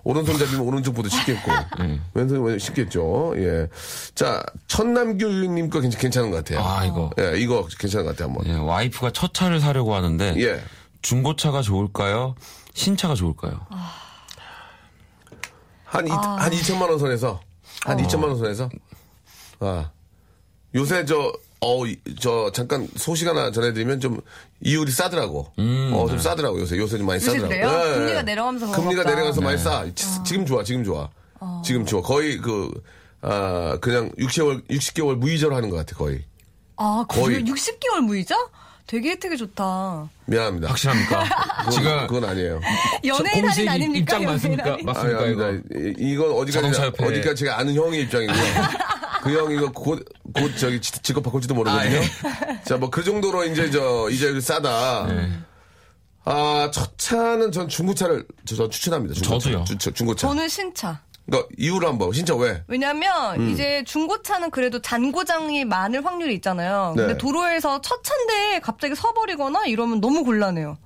오른손잡이면 0.04 0.62
오른쪽부터 0.62 1.10
신겠고, 1.10 1.52
왼손, 2.14 2.44
왼 2.44 2.60
신겠죠. 2.60 3.34
예. 3.38 3.68
자, 4.16 4.44
천남규님 4.68 5.70
거 5.70 5.80
괜찮, 5.80 6.00
괜찮은 6.02 6.32
것 6.32 6.38
같아요. 6.44 6.66
아, 6.66 6.84
이거. 6.86 7.12
예, 7.20 7.38
이거 7.38 7.68
괜찮은 7.80 8.06
것 8.06 8.12
같아요, 8.12 8.30
한번. 8.30 8.46
예, 8.48 8.58
와이프가 8.58 9.12
첫 9.12 9.34
차를 9.34 9.60
사려고 9.60 9.96
하는데 9.96 10.34
예. 10.38 10.62
중고차가 11.02 11.62
좋을까요? 11.62 12.36
신차가 12.74 13.16
좋을까요? 13.16 13.60
한, 15.86 16.08
이, 16.08 16.12
아. 16.12 16.38
한 16.40 16.52
2천만 16.52 16.90
원 16.90 16.98
선에서 16.98 17.42
한 17.84 18.00
어. 18.00 18.04
2천만 18.04 18.24
원 18.30 18.38
선에서 18.38 18.70
아 19.60 19.92
요새 20.76 21.06
저 21.06 21.32
어, 21.64 21.86
이- 21.86 21.96
저, 22.20 22.52
잠깐 22.56 22.88
소식 22.96 23.28
하나 23.28 23.52
전해드리면 23.52 24.00
좀 24.00 24.20
이율이 24.62 24.92
싸더라고. 24.92 25.52
어, 25.94 26.06
좀 26.10 26.18
싸더라고, 26.18 26.60
요새. 26.60 26.76
요새 26.78 26.98
좀 26.98 27.06
많이 27.06 27.18
요새 27.24 27.38
싸더라고. 27.38 27.50
그래요? 27.50 27.70
예, 27.86 27.92
예. 27.92 27.96
금리가 28.00 28.22
내려가면서 28.24 28.72
금리가. 28.72 29.04
내려가서 29.04 29.42
많이 29.42 29.58
네. 29.58 29.64
싸. 29.64 29.86
지- 29.94 30.24
지금 30.26 30.44
좋아, 30.44 30.64
지금 30.64 30.84
좋아. 30.84 31.08
지금 31.64 31.86
좋아. 31.86 32.02
거의 32.02 32.40
그, 32.40 32.72
아, 33.22 33.78
그냥 33.80 34.12
6개월, 34.18 34.68
60개월 34.70 35.16
무이자로 35.18 35.56
하는 35.56 35.70
것 35.70 35.76
같아, 35.78 35.96
거의. 35.96 36.24
아, 36.78 37.06
거의. 37.08 37.44
거의 37.44 37.44
60개월 37.46 38.00
무이자? 38.06 38.36
되게 38.88 39.12
혜택이 39.12 39.38
좋다. 39.38 40.10
미안합니다. 40.26 40.68
확실합니까? 40.70 41.24
그건, 41.60 41.72
지금 41.72 42.08
그건 42.08 42.26
아니에요. 42.26 42.60
연예인 43.06 43.48
할인 43.48 43.70
아닙니까? 43.70 44.18
입장 44.18 44.24
맞습니까? 44.26 44.74
아니. 44.74 45.60
이- 45.76 45.94
이건 46.12 46.32
어디까지. 46.32 46.82
어디까지 47.00 47.36
제가 47.36 47.60
아는 47.60 47.76
형의 47.76 48.02
입장이고요. 48.02 48.36
그 49.22 49.30
형 49.38 49.52
이거 49.52 49.72
곧, 49.72 50.04
곧 50.34 50.56
저기 50.58 50.80
지- 50.82 50.92
직업 51.02 51.24
바꿀지도 51.24 51.54
모르거든요. 51.54 51.98
아, 52.00 52.02
예. 52.02 52.02
자, 52.66 52.78
뭐 52.78 52.90
그 52.90 53.04
정도로 53.04 53.44
이제 53.46 53.70
저, 53.72 54.10
이자율이 54.10 54.42
싸다. 54.42 55.06
네. 55.08 55.30
아, 56.24 56.70
첫 56.72 56.98
차는 56.98 57.52
전 57.52 57.68
중고차를 57.68 58.26
저, 58.46 58.56
저 58.56 58.70
추천합니다. 58.70 59.16
중고차. 59.16 59.50
저도요. 59.50 59.64
주- 59.66 59.78
저- 59.78 59.92
중고차. 59.92 60.28
저는 60.28 60.48
신차. 60.48 61.02
그러니까 61.26 61.50
이유를 61.58 61.88
한번, 61.88 62.12
진짜 62.12 62.36
왜? 62.36 62.64
왜냐면 62.68 63.40
음. 63.40 63.50
이제 63.50 63.84
중고차는 63.86 64.52
그래도 64.52 64.82
잔고장이 64.82 65.66
많을 65.66 66.06
확률이 66.06 66.34
있잖아요. 66.36 66.94
네. 66.98 67.04
근데 67.04 67.18
도로에서 67.18 67.80
첫 67.82 68.04
차인데 68.04 68.60
갑자기 68.62 68.96
서버리거나 68.96 69.66
이러면 69.66 70.02
너무 70.02 70.24
곤란해요. 70.24 70.78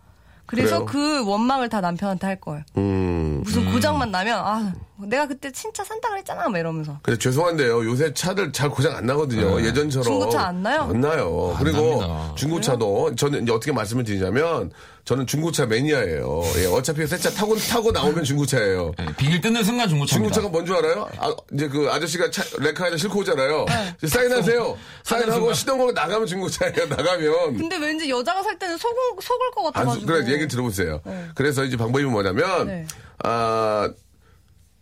그래서 0.45 0.85
그래요? 0.85 1.23
그 1.23 1.25
원망을 1.29 1.69
다 1.69 1.81
남편한테 1.81 2.27
할 2.27 2.39
거예요. 2.39 2.63
음. 2.77 3.41
무슨 3.43 3.71
고장만 3.71 4.11
나면 4.11 4.37
아 4.39 4.73
내가 4.97 5.27
그때 5.27 5.51
신차 5.53 5.83
산다 5.83 6.09
그랬잖아 6.09 6.47
막 6.47 6.57
이러면서. 6.57 6.99
근데 7.03 7.17
죄송한데요. 7.19 7.83
요새 7.85 8.13
차들 8.13 8.51
잘 8.53 8.69
고장 8.69 8.95
안 8.95 9.05
나거든요. 9.05 9.59
예전처럼. 9.61 10.03
중고차 10.05 10.47
안 10.47 10.63
나요? 10.63 10.87
안 10.89 11.01
나요. 11.01 11.53
안 11.57 11.63
그리고 11.63 11.99
납니다. 12.01 12.33
중고차도 12.35 13.15
저는 13.15 13.43
이제 13.43 13.51
어떻게 13.51 13.71
말씀을 13.73 14.03
드리냐면 14.05 14.71
저는 15.03 15.27
중고차 15.27 15.65
매니아예요. 15.65 16.41
예, 16.57 16.65
어차피 16.67 17.05
새 17.05 17.17
차 17.17 17.29
타고 17.29 17.55
타고 17.57 17.91
나오면 17.91 18.23
중고차예요. 18.23 18.93
예, 18.99 19.05
비닐 19.17 19.41
뜯는 19.41 19.63
순간 19.63 19.87
중고차입니다. 19.89 20.33
중고차가 20.33 20.49
뭔 20.49 20.65
줄 20.65 20.75
알아요? 20.77 21.07
아, 21.17 21.35
이제 21.53 21.67
그 21.67 21.89
아저씨가 21.91 22.31
차, 22.31 22.43
레카에다 22.59 22.97
싣고 22.97 23.19
오잖아요. 23.19 23.65
이제 23.97 24.07
사인하세요. 24.07 24.77
사인하고 25.03 25.33
순간. 25.33 25.53
시동 25.53 25.77
걸고 25.77 25.91
나가면 25.91 26.25
중고차예요. 26.25 26.85
나가면. 26.87 27.57
근데 27.57 27.77
왠지 27.77 28.09
여자가 28.09 28.41
살 28.41 28.57
때는 28.57 28.77
속을 28.77 28.95
속을 29.21 29.51
것 29.51 29.65
안, 29.67 29.73
같아가지고. 29.73 30.05
그래, 30.07 30.33
얘기 30.33 30.47
들어보세요. 30.47 31.01
그래서 31.35 31.63
이제 31.65 31.77
방법이 31.77 32.05
뭐냐면, 32.05 32.67
네. 32.67 32.87
아, 33.23 33.89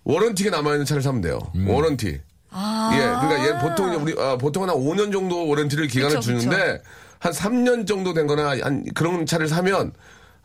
워런티가 0.03 0.49
남아있는 0.49 0.85
차를 0.85 1.01
사면 1.01 1.21
돼요. 1.21 1.39
워런티. 1.67 2.19
아. 2.51 2.91
예, 2.93 2.97
그러니까 2.99 3.47
얘 3.47 3.61
보통 3.61 3.89
이제 3.89 3.95
우리, 3.97 4.15
아, 4.21 4.37
보통은 4.37 4.69
한 4.69 4.75
5년 4.75 5.11
정도 5.11 5.47
워런티를 5.47 5.87
기간을 5.87 6.17
그쵸, 6.17 6.31
그쵸. 6.33 6.39
주는데, 6.41 6.81
한 7.19 7.31
3년 7.31 7.87
정도 7.87 8.13
된 8.13 8.27
거나 8.27 8.49
한 8.61 8.83
그런 8.93 9.25
차를 9.25 9.47
사면, 9.47 9.91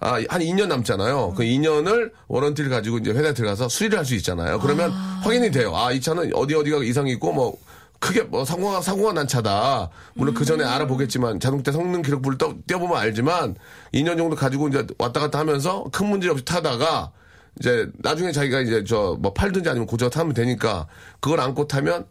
아, 0.01 0.13
한 0.29 0.41
2년 0.41 0.69
남잖아요. 0.69 1.35
그 1.37 1.43
2년을 1.43 2.13
워런티를 2.29 2.71
가지고 2.71 2.99
이제 2.99 3.11
회사에 3.11 3.35
들어가서 3.35 3.69
수리를 3.69 3.99
할 3.99 4.05
수 4.07 4.15
있잖아요. 4.15 4.61
그러면 4.61 4.91
확인이 4.91 5.51
돼요. 5.51 5.77
아, 5.77 5.91
이 5.93 6.01
차는 6.01 6.31
어디 6.35 6.55
어디가 6.55 6.79
이상이 6.85 7.11
있고 7.13 7.33
뭐 7.33 7.59
크게 7.99 8.23
뭐 8.23 8.45
사고가 8.45 8.81
사고가 8.81 9.13
난 9.13 9.27
차다. 9.27 9.91
물론 10.15 10.35
그 10.35 10.45
전에 10.45 10.63
알아보겠지만 10.65 11.41
자동차 11.41 11.73
성능 11.73 12.01
기록부를 12.03 12.39
떠, 12.39 12.55
띄워보면 12.69 12.97
알지만 12.97 13.57
2년 13.93 14.17
정도 14.17 14.37
가지고 14.37 14.69
이제 14.69 14.87
왔다 14.99 15.19
갔다 15.19 15.41
하면서 15.41 15.85
큰 15.93 16.07
문제 16.07 16.29
없이 16.31 16.45
타다가 16.45 17.11
이제 17.61 17.89
나중에 17.99 18.33
자기가 18.33 18.61
이제 18.61 18.85
저 18.85 19.17
뭐 19.21 19.33
팔든지 19.33 19.69
아니면 19.69 19.87
고쳐 19.87 20.09
타면 20.09 20.35
되니까 20.35 20.87
그걸 21.21 21.41
안고 21.41 21.67
타면 21.69 22.07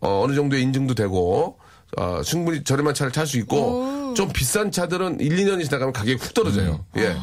어, 0.00 0.26
느 0.28 0.34
정도의 0.34 0.62
인증도 0.62 0.94
되고 0.94 1.58
어, 1.96 2.22
충분히 2.22 2.64
저렴한 2.64 2.94
차를 2.94 3.12
탈 3.12 3.26
수 3.26 3.38
있고 3.38 4.14
좀 4.14 4.30
비싼 4.32 4.70
차들은 4.70 5.20
1, 5.20 5.36
2년이 5.36 5.64
지나가면 5.64 5.92
가격이 5.92 6.14
훅 6.22 6.34
떨어져요. 6.34 6.84
예. 6.96 7.16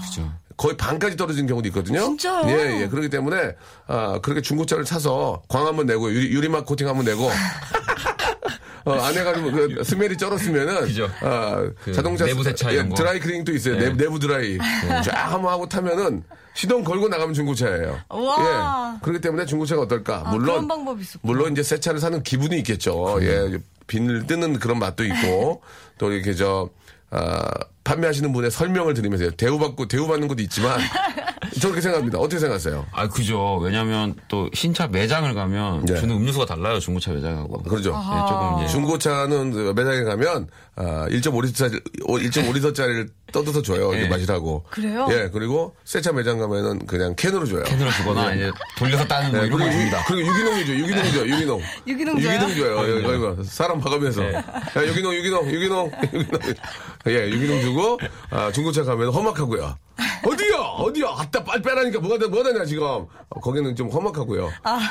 거의 0.57 0.75
반까지 0.75 1.15
떨어지는 1.15 1.47
경우도 1.47 1.67
있거든요. 1.69 2.01
진짜요? 2.01 2.49
예, 2.49 2.81
예. 2.81 2.87
그렇기 2.87 3.09
때문에 3.09 3.55
아, 3.87 4.19
그렇게 4.21 4.41
중고차를 4.41 4.85
사서 4.85 5.41
광 5.47 5.65
한번 5.65 5.85
내고 5.85 6.11
유리, 6.11 6.33
유리막 6.35 6.65
코팅 6.65 6.87
한번 6.87 7.05
내고 7.05 7.29
어, 8.85 8.93
안에가 8.93 9.33
좀 9.35 9.59
그 9.59 9.83
smell이 9.83 10.17
쩔었으면은 10.17 10.81
그죠. 10.81 11.09
아, 11.21 11.69
그 11.83 11.93
자동차 11.93 12.25
내부 12.25 12.43
세차 12.43 12.73
예. 12.73 12.87
드라이 12.89 13.19
클리닝도 13.19 13.53
있어요. 13.53 13.77
네. 13.77 13.93
내, 13.95 14.07
부 14.07 14.19
드라이 14.19 14.57
쫙 15.03 15.31
한번 15.33 15.51
하고 15.51 15.67
타면은 15.67 16.23
시동 16.59 16.83
걸고 16.83 17.07
나가면 17.07 17.33
중고차예요. 17.33 17.99
우와. 18.09 18.95
예. 18.97 18.99
그렇기 19.01 19.21
때문에 19.21 19.45
중고차가 19.45 19.83
어떨까? 19.83 20.23
아, 20.25 20.31
물론 20.31 20.45
그런 20.45 20.67
방법이 20.67 21.01
있었구나. 21.03 21.21
물론 21.31 21.53
이제 21.53 21.63
새 21.63 21.79
차를 21.79 22.01
사는 22.01 22.21
기분이 22.21 22.57
있겠죠. 22.57 23.17
예. 23.21 23.57
비닐 23.87 24.27
뜯는 24.27 24.59
그런 24.59 24.77
맛도 24.77 25.05
있고 25.05 25.61
또 25.97 26.11
이렇게 26.11 26.33
저 26.33 26.69
아, 27.11 27.49
판매하시는 27.85 28.33
분의 28.33 28.51
설명을 28.51 28.93
들으면서 28.93 29.31
대우받고 29.31 29.87
대우받는 29.87 30.27
것도 30.27 30.41
있지만 30.41 30.81
저렇게 31.59 31.81
생각합니다. 31.81 32.17
어떻게 32.19 32.39
생각하세요? 32.39 32.85
아, 32.91 33.07
그죠. 33.07 33.57
왜냐면 33.57 34.15
또 34.27 34.49
신차 34.53 34.87
매장을 34.87 35.31
가면 35.33 35.85
네. 35.85 35.95
주는 35.95 36.15
음료수가 36.15 36.45
달라요, 36.45 36.79
중고차 36.79 37.11
매장하고. 37.11 37.63
그러죠. 37.63 37.89
예, 37.91 38.27
조금, 38.29 38.63
예. 38.63 38.67
중고차는 38.67 39.51
그 39.51 39.73
매장에 39.75 40.03
가면 40.03 40.47
아, 40.75 41.07
1.5리터짜리 41.09 41.81
1.5리터짜리를 42.07 43.09
떠들어서 43.31 43.61
줘요. 43.61 43.93
이게 43.93 44.03
예. 44.03 44.07
마시라고. 44.07 44.63
그래요? 44.69 45.07
예. 45.11 45.29
그리고 45.31 45.75
새 45.85 45.99
차 46.01 46.11
매장 46.13 46.39
가면은 46.39 46.85
그냥 46.87 47.13
캔으로 47.15 47.45
줘요. 47.45 47.63
캔으로 47.65 47.91
주거나 47.91 48.33
이제 48.33 48.49
돌려서 48.77 49.05
따는 49.05 49.31
뭐 49.31 49.41
네, 49.41 49.47
이런 49.47 49.59
거 49.59 49.69
줍니다. 49.69 50.03
그리고 50.07 50.27
유기농이 50.29 50.65
죠 50.65 50.73
유기농 50.75 51.03
줘. 51.11 51.27
유기농. 51.27 51.61
유기농 51.87 52.21
줘요? 52.21 52.33
유기농 52.35 52.55
줘요. 52.55 52.95
예, 52.95 52.99
이거, 52.99 53.13
이거. 53.15 53.43
사람 53.43 53.79
봐가면서. 53.81 54.23
야, 54.33 54.43
유기농, 54.87 55.13
유기농, 55.15 55.51
유기농, 55.51 55.91
유기농. 56.13 56.39
예, 57.07 57.29
유기농 57.29 57.61
주고, 57.61 57.99
아, 58.31 58.51
중고차 58.51 58.83
가면 58.83 59.09
험악하고요. 59.09 59.75
어디야? 60.79 61.07
아따, 61.17 61.43
빨리 61.43 61.61
빼라니까 61.61 61.99
뭐가, 61.99 62.17
되- 62.17 62.27
뭐가 62.27 62.51
되냐, 62.51 62.65
지금. 62.65 62.85
어, 62.85 63.39
거기는 63.41 63.75
좀 63.75 63.89
험악하고요. 63.89 64.49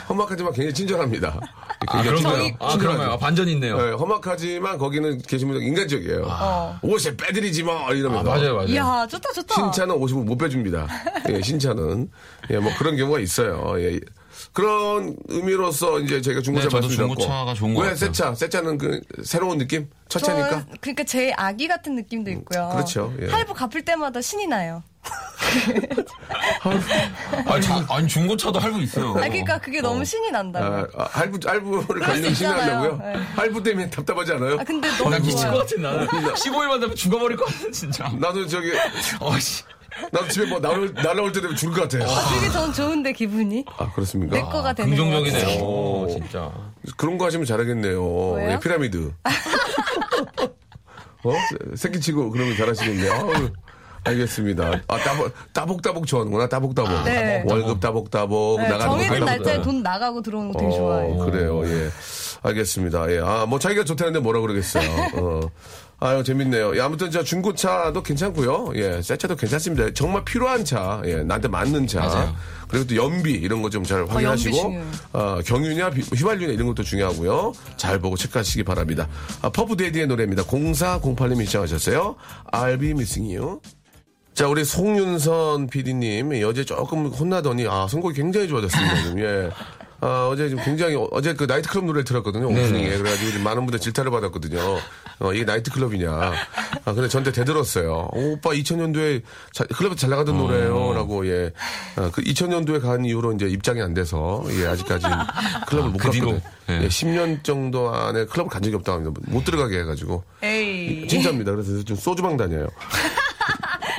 험악하지만 0.08 0.52
굉장히 0.52 0.74
친절합니다. 0.74 1.40
아, 1.86 1.92
굉장히 2.02 2.20
그런가요? 2.22 2.42
친절하죠. 2.44 2.56
아, 2.64 2.78
그런가요? 2.78 3.10
아, 3.12 3.16
반전이 3.18 3.52
있네요. 3.52 3.76
네, 3.78 3.92
험악하지만 3.92 4.78
거기는 4.78 5.18
계신 5.22 5.48
분들 5.48 5.66
인간적이에요. 5.66 6.78
옷에 6.82 7.16
빼드리지 7.16 7.62
마! 7.64 7.90
이러면서. 7.90 8.30
아, 8.30 8.34
맞아요, 8.36 8.54
맞아요. 8.56 8.68
이야, 8.68 9.06
좋다, 9.08 9.32
좋다. 9.32 9.54
신차는 9.54 9.94
50을 9.96 10.24
못 10.24 10.36
빼줍니다. 10.36 10.86
예, 11.30 11.40
신차는. 11.42 12.10
예, 12.50 12.58
뭐 12.58 12.70
그런 12.78 12.96
경우가 12.96 13.20
있어요. 13.20 13.74
예. 13.80 13.98
그런 14.52 15.16
의미로서 15.28 16.00
이제 16.00 16.20
제가 16.20 16.40
중고차 16.42 16.68
네, 16.68 16.74
말씀드렸고. 16.74 17.14
중고차가 17.16 17.54
좋은 17.54 17.74
것왜 17.74 17.90
같아요. 17.90 18.06
새 18.06 18.12
차? 18.12 18.34
새 18.34 18.48
차는 18.48 18.78
그 18.78 19.00
새로운 19.22 19.58
느낌? 19.58 19.88
첫 20.08 20.18
차니까? 20.20 20.66
그러니까 20.80 21.04
제 21.04 21.32
아기 21.36 21.68
같은 21.68 21.94
느낌도 21.94 22.30
있고요. 22.32 22.68
그렇죠, 22.72 23.12
예. 23.20 23.28
할부 23.28 23.54
갚을 23.54 23.84
때마다 23.84 24.20
신이 24.20 24.46
나요. 24.46 24.82
아니, 27.46 27.62
자- 27.62 27.86
아니, 27.88 28.08
중고차도 28.08 28.58
할부 28.58 28.80
있어요. 28.82 29.10
아 29.10 29.14
그러니까 29.14 29.58
그게 29.58 29.80
너무 29.80 30.04
신이 30.04 30.30
난다고. 30.30 30.66
아, 30.66 30.86
아, 31.04 31.08
할부, 31.10 31.38
할부를 31.46 32.00
갖는 32.02 32.30
수 32.30 32.34
신뢰한다고요? 32.34 32.92
있잖아요. 32.94 33.16
네. 33.18 33.24
할부 33.36 33.62
때문에 33.62 33.90
답답하지 33.90 34.32
않아요? 34.32 34.56
아 34.60 34.64
근데 34.64 34.88
너무 34.98 35.10
나 35.10 35.18
미칠. 35.18 35.50
것 35.50 35.58
같은 35.58 35.82
나는. 35.82 36.06
15일만 36.08 36.80
되면 36.80 36.94
죽어버릴 36.96 37.36
것 37.36 37.44
같은, 37.46 37.72
진짜. 37.72 38.10
나도 38.18 38.46
저기, 38.46 38.72
어, 39.20 39.38
씨. 39.38 39.62
나도 40.12 40.28
집에 40.28 40.46
뭐 40.46 40.58
날아올, 40.60 40.92
날아올 40.94 41.32
때 41.32 41.40
되면 41.40 41.56
죽을 41.56 41.74
것 41.74 41.82
같아요. 41.88 42.06
되게 42.40 42.52
전 42.52 42.72
좋은데 42.72 43.12
기분이 43.12 43.64
아, 43.76 43.90
그렇습니까? 43.92 44.36
내 44.36 44.42
거가 44.42 44.72
되는 44.72 44.90
것 44.90 44.96
긍정적이네요. 44.96 45.42
같아요. 45.44 45.64
오, 45.64 46.08
진짜. 46.08 46.52
그런 46.96 47.18
거 47.18 47.26
하시면 47.26 47.46
잘하겠네요. 47.46 48.00
뭐예요? 48.02 48.50
예, 48.52 48.58
피라미드. 48.60 49.12
어? 51.24 51.32
새끼 51.74 52.00
치고 52.00 52.30
그러면 52.30 52.56
잘하시겠네요. 52.56 53.12
아유, 53.12 53.50
알겠습니다. 54.04 54.82
아, 54.86 54.98
따복, 54.98 55.32
따복따복 55.52 56.06
좋아하는구나, 56.06 56.48
따복따복. 56.48 57.04
네. 57.04 57.42
월급 57.46 57.80
따복따복, 57.80 58.60
네, 58.60 58.68
나가는 58.68 58.92
거 58.92 58.98
정해진. 59.02 59.24
날짜에 59.24 59.62
돈 59.62 59.82
나가고 59.82 60.22
들어오는 60.22 60.52
거 60.52 60.58
되게 60.58 60.72
어, 60.72 60.76
좋아해요. 60.76 61.16
그래요, 61.18 61.62
예. 61.66 61.90
알겠습니다. 62.42 63.10
예. 63.12 63.18
아, 63.20 63.46
뭐 63.46 63.58
자기가 63.58 63.84
좋다는데 63.84 64.20
뭐라 64.20 64.40
그러겠어요. 64.40 64.88
어. 65.16 65.40
아유, 66.00 66.22
재밌네요. 66.22 66.76
예, 66.76 66.80
아무튼 66.80 67.10
저 67.10 67.24
중고차도 67.24 68.04
괜찮고요. 68.04 68.70
예, 68.76 69.02
새 69.02 69.16
차도 69.16 69.34
괜찮습니다. 69.34 69.92
정말 69.94 70.24
필요한 70.24 70.64
차, 70.64 71.02
예, 71.04 71.24
나한테 71.24 71.48
맞는 71.48 71.88
차. 71.88 71.98
맞아요. 72.00 72.36
그리고 72.68 72.86
또 72.86 72.94
연비 72.94 73.32
이런 73.32 73.62
거 73.62 73.68
좀 73.68 73.82
잘 73.82 74.06
확인하시고, 74.08 74.54
중요해요. 74.56 74.84
어, 75.12 75.38
경유냐, 75.44 75.90
비- 75.90 76.02
휘발유냐 76.02 76.52
이런 76.52 76.68
것도 76.68 76.84
중요하고요. 76.84 77.52
잘 77.76 77.98
보고 77.98 78.16
체크하시기 78.16 78.62
바랍니다. 78.62 79.08
아, 79.42 79.48
퍼브데이디의 79.50 80.06
노래입니다. 80.06 80.44
0408님이 80.44 81.46
시청하셨어요. 81.46 82.14
I'll 82.52 82.78
be 82.78 82.90
missing 82.90 83.36
you. 83.36 83.60
자, 84.34 84.46
우리 84.46 84.64
송윤선 84.64 85.66
PD님, 85.66 86.30
어제 86.46 86.64
조금 86.64 87.06
혼나더니, 87.06 87.66
아, 87.66 87.88
선곡이 87.90 88.14
굉장히 88.14 88.46
좋아졌습니다. 88.46 89.18
예. 89.18 89.50
아, 90.00 90.28
어제 90.30 90.48
좀 90.48 90.60
굉장히, 90.64 90.96
어제 91.10 91.34
그 91.34 91.44
나이트클럽 91.44 91.84
노래를 91.84 92.04
들었거든요, 92.04 92.46
오프닝에. 92.46 92.88
그래가지고 92.98 93.30
지금 93.30 93.42
많은 93.42 93.62
분들 93.66 93.80
질타를 93.80 94.10
받았거든요. 94.10 94.60
어, 95.20 95.32
이게 95.32 95.44
나이트클럽이냐. 95.44 96.10
아, 96.12 96.92
근데 96.94 97.08
저한테 97.08 97.32
대들었어요. 97.32 98.08
오, 98.12 98.32
오빠 98.32 98.50
2000년도에 98.50 99.22
클럽에서 99.74 99.96
잘 99.96 100.10
나가던 100.10 100.38
노래예요 100.38 100.94
라고, 100.94 101.26
예. 101.26 101.50
아, 101.96 102.10
그 102.12 102.22
2000년도에 102.22 102.80
간 102.80 103.04
이후로 103.04 103.32
이제 103.32 103.46
입장이 103.46 103.80
안 103.82 103.92
돼서, 103.94 104.44
예, 104.50 104.66
아직까지 104.68 105.06
클럽을 105.66 105.90
못 105.90 105.98
그? 105.98 106.04
갔거든요. 106.04 106.40
예. 106.70 106.82
예, 106.82 106.88
10년 106.88 107.42
정도 107.42 107.92
안에 107.92 108.26
클럽을 108.26 108.50
간 108.50 108.62
적이 108.62 108.76
없다고 108.76 108.98
합니다. 108.98 109.20
못 109.26 109.44
들어가게 109.44 109.80
해가지고. 109.80 110.22
에이 110.42 111.08
진짜입니다. 111.08 111.50
그래서 111.52 111.82
좀 111.82 111.96
소주방 111.96 112.36
다녀요. 112.36 112.68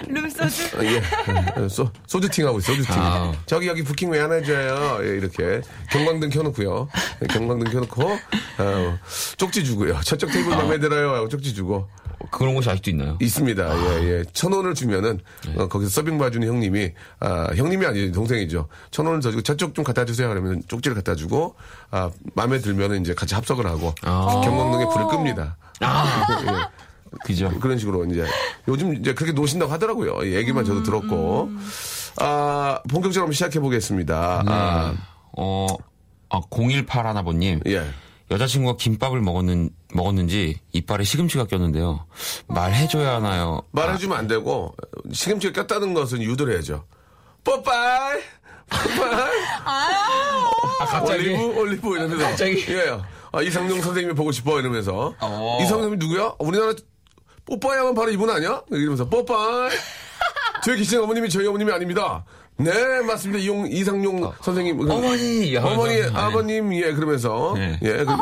룸소주 0.07 0.77
아, 0.77 0.83
예. 0.85 1.67
소, 1.69 1.89
소주팅 2.07 2.47
하고 2.47 2.59
있어요, 2.59 2.77
소주팅. 2.77 2.95
아. 2.97 3.33
저기 3.45 3.67
여기 3.67 3.83
부킹 3.83 4.09
왜 4.11 4.19
안 4.19 4.31
해줘요? 4.33 4.99
예, 5.03 5.07
이렇게. 5.17 5.61
경광등 5.91 6.29
켜놓고요. 6.29 6.89
예, 7.23 7.27
경광등 7.27 7.71
켜놓고, 7.71 8.03
어, 8.03 8.99
쪽지 9.37 9.63
주고요. 9.63 9.99
저쪽 10.01 10.31
테이블 10.31 10.55
마음에 10.55 10.77
들어요. 10.79 11.13
하고 11.15 11.29
쪽지 11.29 11.53
주고. 11.53 11.87
그런 12.31 12.53
곳이 12.53 12.69
아직도 12.69 12.91
있나요? 12.91 13.17
있습니다. 13.21 13.77
예, 14.01 14.03
예. 14.09 14.23
천 14.33 14.51
원을 14.51 14.73
주면은, 14.75 15.21
어, 15.55 15.69
거기서 15.69 15.89
서빙 15.89 16.17
봐주는 16.17 16.45
형님이, 16.45 16.91
아, 17.21 17.47
형님이 17.55 17.85
아니죠. 17.85 18.11
동생이죠. 18.11 18.67
천 18.91 19.05
원을 19.05 19.21
더 19.21 19.31
주고, 19.31 19.41
저쪽 19.41 19.73
좀 19.73 19.85
갖다 19.85 20.03
주세요. 20.03 20.27
그러면 20.27 20.61
쪽지를 20.67 20.95
갖다 20.95 21.15
주고, 21.15 21.55
아, 21.91 22.11
마음에 22.35 22.59
들면은 22.59 23.01
이제 23.01 23.13
같이 23.13 23.35
합석을 23.35 23.65
하고, 23.65 23.95
아. 24.01 24.41
경광등에 24.43 24.85
불을 24.91 25.07
끕니다. 25.07 25.55
예. 25.81 26.88
그죠. 27.25 27.49
그런 27.59 27.77
식으로 27.77 28.05
이제 28.05 28.25
요즘 28.67 28.93
이제 28.95 29.13
그렇게 29.13 29.33
노신다고 29.33 29.71
하더라고요. 29.71 30.23
이 30.25 30.35
얘기만 30.35 30.65
저도 30.65 30.83
들었고. 30.83 31.49
아, 32.17 32.81
본격적으로 32.89 33.31
시작해 33.31 33.59
보겠습니다. 33.59 34.43
아, 34.45 34.93
어, 35.37 35.67
아, 36.29 36.41
018 36.49 37.07
하나버님. 37.07 37.61
예. 37.67 37.85
여자친구가 38.31 38.77
김밥을 38.77 39.21
먹었는, 39.21 39.71
먹었는지 39.93 40.59
이빨에 40.73 41.03
시금치가 41.03 41.45
꼈는데요. 41.45 42.05
말해줘야 42.47 43.15
하나요? 43.15 43.63
말해주면 43.71 44.17
안 44.17 44.27
되고, 44.27 44.75
시금치가 45.11 45.53
꼈다는 45.63 45.93
것은 45.95 46.21
유도를 46.21 46.53
해야죠. 46.53 46.85
뽀빠이! 47.43 48.19
뽀빠이! 48.69 49.31
아, 49.65 50.85
갑자기. 50.85 51.29
올리브, 51.29 51.59
올리브 51.59 51.97
이러면서. 51.97 52.23
갑자기. 52.27 52.65
예. 52.69 52.99
아, 53.31 53.41
이상용 53.41 53.81
선생님이 53.81 54.13
보고 54.13 54.31
싶어 54.31 54.59
이러면서. 54.59 55.15
어. 55.19 55.57
이상용 55.61 55.83
선생님 55.83 55.99
누구야? 55.99 56.33
우리나라 56.39 56.73
뽀빠이 57.49 57.77
하면 57.79 57.95
바로 57.95 58.11
이분 58.11 58.29
아니야? 58.29 58.61
이러면서 58.69 59.05
뽀빠이! 59.09 59.69
뒤에 60.63 60.75
계신 60.75 60.99
어머님이 60.99 61.29
저희 61.29 61.47
어머님이 61.47 61.71
아닙니다. 61.71 62.23
네, 62.57 62.71
맞습니다. 63.01 63.41
이용, 63.41 63.65
이상용 63.67 64.33
선생님. 64.41 64.77
그- 64.77 64.91
어머니! 64.91 65.55
어머니, 65.57 65.95
네. 66.01 66.09
아버님, 66.13 66.73
예, 66.73 66.93
그러면서. 66.93 67.53
네. 67.55 67.79
예, 67.81 68.03
그, 68.03 68.13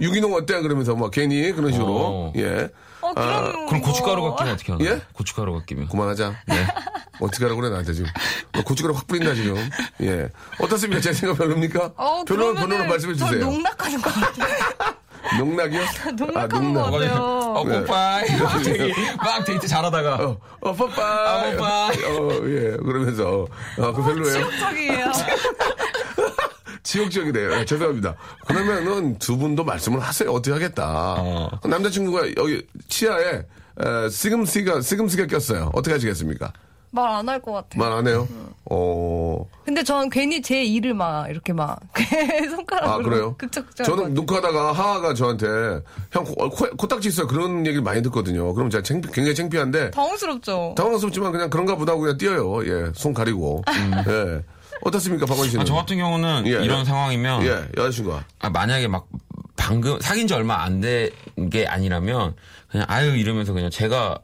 유기농 0.00 0.34
어때? 0.34 0.60
그러면서 0.60 0.94
막 0.94 1.10
괜히 1.10 1.50
그런 1.52 1.72
식으로. 1.72 1.88
어. 1.96 2.32
예. 2.36 2.68
어 3.00 3.12
그럼 3.14 3.66
그럼 3.66 3.80
고춧가루가 3.82 4.28
뭐. 4.28 4.36
끼면 4.36 4.52
어떻게 4.54 4.72
하나요? 4.72 4.88
예? 4.90 5.00
고춧가루가 5.14 5.64
끼면. 5.64 5.88
그만하자. 5.88 6.34
네. 6.46 6.66
어떻게 7.20 7.44
하라고 7.44 7.60
그래, 7.60 7.70
나한테 7.70 7.94
지금. 7.94 8.10
너 8.52 8.62
고춧가루 8.62 8.94
확 8.94 9.06
뿌린다, 9.06 9.34
지금. 9.34 9.56
예. 10.02 10.28
어떻습니까? 10.60 11.00
제 11.00 11.12
생각 11.14 11.38
별로입니까? 11.38 11.92
어, 11.96 12.24
별로, 12.24 12.52
별로로 12.54 12.84
말씀해 12.84 13.14
저 13.14 13.26
주세요. 13.26 13.44
농락하는 13.50 14.00
것 14.02 14.12
같아요. 14.12 14.94
농락이요? 15.38 15.82
농락하는 16.16 16.74
것 16.74 16.82
같아요. 16.84 17.14
어, 17.56 17.64
네. 17.66 17.80
뽀빠이. 17.80 18.26
갑자기 18.26 18.92
막 19.16 19.44
데이트 19.44 19.66
잘하다가. 19.66 20.14
어, 20.16 20.38
어, 20.60 20.72
뽀빠이. 20.72 20.98
아, 21.00 21.56
뽀빠이. 21.56 22.04
어, 22.04 22.30
예. 22.48 22.76
그러면서. 22.76 23.46
아, 23.78 23.92
그 23.92 24.02
별로예요? 24.02 24.32
지역적이에요. 24.32 25.12
지역적이래요. 26.82 27.52
예, 27.60 27.64
죄송합니다. 27.64 28.14
그러면은 28.46 29.18
두 29.18 29.36
분도 29.36 29.64
말씀을 29.64 30.00
하세요. 30.00 30.30
어떻게 30.30 30.52
하겠다. 30.52 31.16
어. 31.18 31.50
남자친구가 31.64 32.28
여기 32.36 32.64
치아에 32.88 33.42
에, 33.78 34.08
시금치가, 34.08 34.80
시금치가 34.80 35.26
꼈어요. 35.26 35.70
어떻게 35.74 35.92
하시겠습니까? 35.92 36.52
말 36.96 37.10
안 37.12 37.28
할 37.28 37.40
것 37.40 37.52
같아요. 37.52 37.78
말 37.82 37.92
안 37.92 38.06
해요? 38.08 38.26
어. 38.68 39.44
근데 39.64 39.84
전 39.84 40.10
괜히 40.10 40.42
제 40.42 40.64
일을 40.64 40.94
막 40.94 41.28
이렇게 41.30 41.52
막 41.52 41.78
손가락으로 42.50 42.92
아, 42.92 42.98
그래요? 42.98 43.34
극적극적. 43.38 43.86
저는 43.86 44.14
녹화하다가 44.14 44.72
하하가 44.72 45.14
저한테 45.14 45.46
형 46.10 46.24
코, 46.24 46.48
코, 46.50 46.68
코딱지 46.76 47.08
있어요. 47.08 47.26
그런 47.26 47.60
얘기를 47.66 47.82
많이 47.82 48.02
듣거든요. 48.02 48.52
그럼 48.54 48.70
제가 48.70 48.82
창피, 48.82 49.08
굉장히 49.12 49.34
창피한데 49.34 49.90
당황스럽죠. 49.92 50.74
당황스럽지만 50.76 51.30
그냥 51.32 51.50
그런가 51.50 51.76
보다 51.76 51.92
하고 51.92 52.02
그냥 52.02 52.18
뛰어요. 52.18 52.64
예. 52.66 52.90
손 52.94 53.14
가리고. 53.14 53.62
예. 54.08 54.42
어떻습니까, 54.82 55.24
박원 55.26 55.48
씨는? 55.48 55.62
아, 55.62 55.64
저 55.64 55.74
같은 55.74 55.96
경우는 55.96 56.46
예, 56.46 56.50
이런 56.64 56.80
예. 56.80 56.84
상황이면 56.84 57.42
예, 57.44 57.64
여자친구가. 57.76 58.24
아, 58.40 58.50
만약에 58.50 58.88
막 58.88 59.06
방금 59.56 59.98
사귄 60.00 60.26
지 60.26 60.34
얼마 60.34 60.62
안 60.62 60.80
된 60.80 61.10
게 61.50 61.66
아니라면 61.66 62.34
그냥 62.70 62.86
아유 62.88 63.16
이러면서 63.16 63.52
그냥 63.52 63.70
제가 63.70 64.18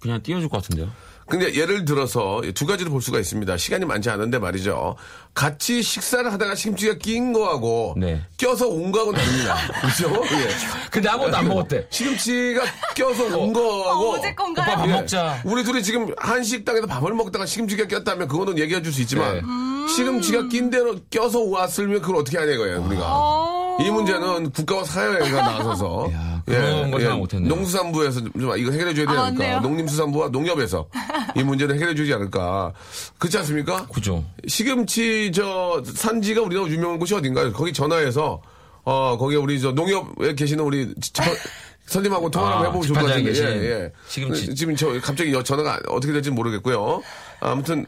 그냥 0.00 0.22
띄워줄 0.22 0.48
것 0.48 0.62
같은데요. 0.62 0.88
근데 1.32 1.54
예를 1.54 1.86
들어서 1.86 2.42
두 2.54 2.66
가지를 2.66 2.92
볼 2.92 3.00
수가 3.00 3.18
있습니다. 3.18 3.56
시간이 3.56 3.86
많지 3.86 4.10
않은데 4.10 4.38
말이죠. 4.38 4.96
같이 5.32 5.82
식사를 5.82 6.30
하다가 6.30 6.54
시금치가 6.54 6.98
낀 6.98 7.32
거하고 7.32 7.94
네. 7.96 8.20
껴서 8.36 8.68
온 8.68 8.92
거하고는 8.92 9.18
다릅니다. 9.18 9.56
그렇죠? 9.80 10.22
예. 10.36 10.48
근데 10.90 11.08
아무것도 11.08 11.36
안 11.38 11.48
먹었대. 11.48 11.86
시금치가 11.88 12.64
껴서 12.94 13.38
온 13.38 13.50
거하고 13.54 14.12
아, 14.14 14.18
어제 14.18 14.34
건가요? 14.34 14.72
오빠 14.72 14.76
밥 14.82 14.88
예. 14.88 14.92
먹자. 14.92 15.40
우리 15.46 15.64
둘이 15.64 15.82
지금 15.82 16.12
한 16.18 16.44
식당에서 16.44 16.86
밥을 16.86 17.14
먹다가 17.14 17.46
시금치가 17.46 17.86
꼈다면 17.88 18.28
그거는 18.28 18.58
얘기해 18.58 18.82
줄 18.82 18.92
수 18.92 19.00
있지만 19.00 19.36
네. 19.36 19.40
음. 19.40 19.86
시금치가 19.88 20.48
낀 20.48 20.68
대로 20.68 20.96
껴서 21.10 21.40
왔으면 21.44 22.02
그걸 22.02 22.16
어떻게 22.16 22.36
하냐 22.36 22.52
이거예요, 22.52 22.82
우리가. 22.82 23.02
어. 23.06 23.78
이 23.80 23.90
문제는 23.90 24.50
국가와 24.50 24.84
사회가 24.84 25.30
나서서 25.40 26.10
야, 26.12 26.31
그런 26.46 26.90
걸 26.90 27.00
생각 27.00 27.18
못했네요. 27.18 27.48
농수산부에서 27.48 28.20
좀 28.20 28.32
이거 28.58 28.70
해결해 28.72 28.94
줘야 28.94 29.06
되지 29.06 29.18
아, 29.18 29.22
않을까. 29.24 29.60
농림수산부와 29.60 30.28
농협에서 30.28 30.88
이 31.36 31.42
문제를 31.42 31.74
해결해 31.74 31.94
주지 31.94 32.12
않을까. 32.12 32.72
그렇지 33.18 33.38
않습니까? 33.38 33.86
그죠. 33.86 34.24
시금치 34.46 35.32
저 35.34 35.82
산지가 35.84 36.42
우리나라 36.42 36.68
유명한 36.68 36.98
곳이 36.98 37.14
어딘가요? 37.14 37.52
거기 37.52 37.72
전화해서 37.72 38.42
어 38.84 39.16
거기 39.18 39.36
우리 39.36 39.60
저 39.60 39.72
농협에 39.72 40.34
계시는 40.34 40.64
우리 40.64 40.92
저- 41.12 41.22
선생님하고 41.86 42.30
통화를 42.30 42.52
아, 42.54 42.56
한번 42.62 42.82
해보면 42.82 42.86
좋을 42.94 43.00
것 43.00 43.06
같은데. 43.08 43.66
예, 43.66 43.70
예. 43.84 43.92
시금치. 44.08 44.54
지금 44.54 44.74
저 44.76 44.98
갑자기 45.00 45.32
여- 45.32 45.42
전화가 45.42 45.80
어떻게 45.88 46.12
될지 46.12 46.30
모르겠고요. 46.30 47.02
아무튼 47.40 47.84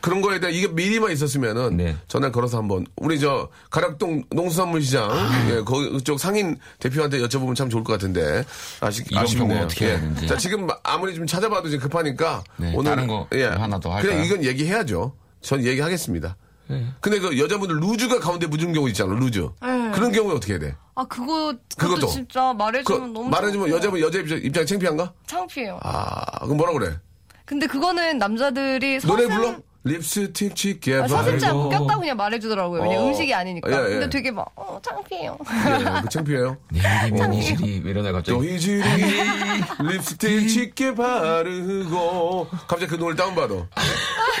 그런 0.00 0.20
거에 0.22 0.40
대한 0.40 0.54
이게 0.54 0.68
미리만 0.68 1.12
있었으면은 1.12 1.76
네. 1.76 1.96
전화 2.08 2.30
걸어서 2.30 2.58
한번 2.58 2.86
우리 2.96 3.18
저 3.20 3.48
가락동 3.70 4.24
농수산물 4.30 4.82
시장 4.82 5.10
아. 5.10 5.50
예, 5.50 5.60
거기 5.62 5.88
그쪽 5.90 6.18
상인 6.20 6.58
대표한테 6.78 7.18
여쭤보면 7.20 7.54
참 7.54 7.68
좋을 7.70 7.84
것 7.84 7.92
같은데 7.94 8.44
아쉽 8.80 9.06
아쉽네요. 9.16 9.64
어떻게 9.64 9.86
해야 9.86 10.00
되는지. 10.00 10.26
자 10.26 10.36
지금 10.36 10.68
아무리 10.82 11.14
좀 11.14 11.26
찾아봐도 11.26 11.68
지금 11.68 11.82
급하니까 11.84 12.42
네, 12.56 12.72
오늘 12.74 12.90
다른 12.90 13.06
거 13.06 13.26
하나 13.30 13.78
더 13.80 13.92
할까요? 13.94 14.12
그냥 14.12 14.24
이건 14.26 14.44
얘기해야죠. 14.44 15.14
전 15.40 15.64
얘기하겠습니다. 15.64 16.36
네. 16.68 16.86
근데 17.00 17.18
그 17.18 17.36
여자분들 17.38 17.76
루즈가 17.80 18.20
가운데 18.20 18.46
묻은 18.46 18.72
경우 18.72 18.88
있잖아, 18.88 19.12
루즈. 19.14 19.40
네. 19.60 19.90
그런 19.92 20.12
경우에 20.12 20.34
어떻게 20.36 20.52
해야 20.52 20.60
돼? 20.60 20.76
아 20.94 21.04
그거 21.04 21.52
그것도 21.76 21.94
그것도. 21.94 22.06
진짜 22.06 22.52
그 22.52 22.58
말해주면 22.62 23.12
너무 23.12 23.28
말해주면. 23.28 23.70
여자분 23.70 23.98
여자 24.00 24.18
입장, 24.20 24.38
입장에 24.38 24.64
창피한가? 24.66 25.12
창피해요. 25.26 25.80
아, 25.82 26.44
그럼 26.44 26.58
뭐라 26.58 26.72
그래? 26.74 26.96
근데 27.44 27.66
그거는 27.66 28.18
남자들이 28.18 29.00
노래 29.00 29.24
서슴- 29.26 29.34
불러? 29.34 29.56
립스틱 29.82 30.54
짙게 30.54 30.96
아, 30.96 31.08
서슴지 31.08 31.46
않고. 31.46 31.70
꼈다고 31.70 32.00
그냥 32.00 32.16
말해주더라고요. 32.18 32.82
왜냐 32.82 33.00
어. 33.00 33.06
음식이 33.08 33.32
아니니까. 33.32 33.70
예, 33.70 33.76
예. 33.76 33.88
근데 33.90 34.10
되게 34.10 34.30
막 34.30 34.50
어, 34.54 34.78
창피해요. 34.82 35.38
예, 35.40 36.00
그 36.02 36.08
창피해요. 36.10 36.56
내일이면 36.70 37.32
이슬이 37.34 37.76
이러다 37.76 38.12
갑자기 38.12 38.36
또 38.38 38.44
이슬이 38.44 38.82
립스틱 39.80 40.48
짙게 40.48 40.94
바르고 40.94 42.48
갑자기 42.68 42.86
그 42.88 42.98
노래 42.98 43.16
다운받아. 43.16 43.54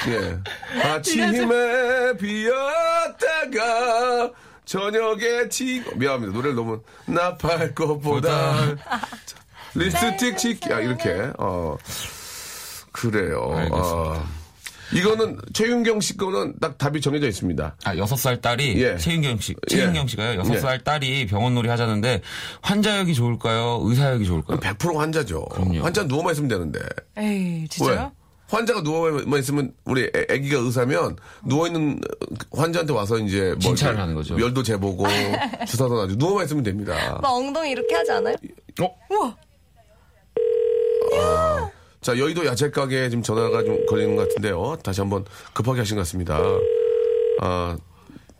예. 0.08 0.38
아침에 0.82 2.16
비었다가 2.18 4.32
저녁에 4.66 5.48
지 5.48 5.82
미안합니다. 5.96 6.34
노래를 6.34 6.54
너무 6.54 6.82
나팔 7.06 7.74
것보다 7.74 8.56
립스틱 9.74 10.36
짙게 10.36 10.74
아 10.74 10.80
이렇게 10.80 11.30
어 11.38 11.78
그래요. 12.92 13.52
알겠습니다. 13.56 13.88
어. 13.88 14.39
이거는 14.94 15.38
최윤경 15.52 16.00
씨 16.00 16.16
거는 16.16 16.54
딱 16.60 16.76
답이 16.78 17.00
정해져 17.00 17.28
있습니다. 17.28 17.76
아, 17.84 17.96
여섯 17.96 18.16
살 18.16 18.40
딸이, 18.40 18.82
예. 18.82 18.96
최윤경 18.96 19.38
씨, 19.38 19.54
최윤경 19.68 20.04
예. 20.04 20.06
씨가요, 20.08 20.38
여섯 20.40 20.54
예. 20.54 20.58
살 20.58 20.82
딸이 20.82 21.26
병원 21.26 21.54
놀이 21.54 21.68
하자는데, 21.68 22.22
환자역이 22.62 23.14
좋을까요? 23.14 23.80
의사역이 23.84 24.26
좋을까요? 24.26 24.58
100% 24.58 24.96
환자죠. 24.96 25.44
그럼요. 25.46 25.82
환자 25.82 26.02
누워만 26.04 26.32
있으면 26.32 26.48
되는데. 26.48 26.80
에이 27.18 27.68
진짜요? 27.68 28.12
환자가 28.48 28.80
누워만 28.80 29.38
있으면 29.38 29.72
우리 29.84 30.02
애- 30.12 30.26
애기가 30.28 30.58
의사면 30.58 31.16
누워 31.46 31.68
있는 31.68 32.00
환자한테 32.50 32.92
와서 32.92 33.16
이제 33.18 33.50
뭐 33.50 33.58
진찰을 33.60 33.92
이렇게 33.94 34.00
하는 34.00 34.14
거죠. 34.16 34.40
열도 34.40 34.64
재보고 34.64 35.04
주사도 35.68 35.94
놔주고 35.94 36.18
누워만 36.18 36.46
있으면 36.46 36.64
됩니다. 36.64 37.20
막 37.22 37.28
엉덩이 37.32 37.70
이렇게 37.70 37.94
하지 37.94 38.10
않아요? 38.10 38.34
어? 38.80 38.90
우와. 39.10 39.36
자 42.00 42.16
여의도 42.18 42.46
야채 42.46 42.70
가게에 42.70 43.10
지금 43.10 43.22
전화가 43.22 43.62
좀 43.62 43.84
걸리는 43.86 44.16
것 44.16 44.28
같은데요. 44.28 44.78
다시 44.82 45.00
한번 45.00 45.24
급하게 45.52 45.80
하신 45.80 45.96
것 45.96 46.02
같습니다. 46.02 46.40
아 47.40 47.76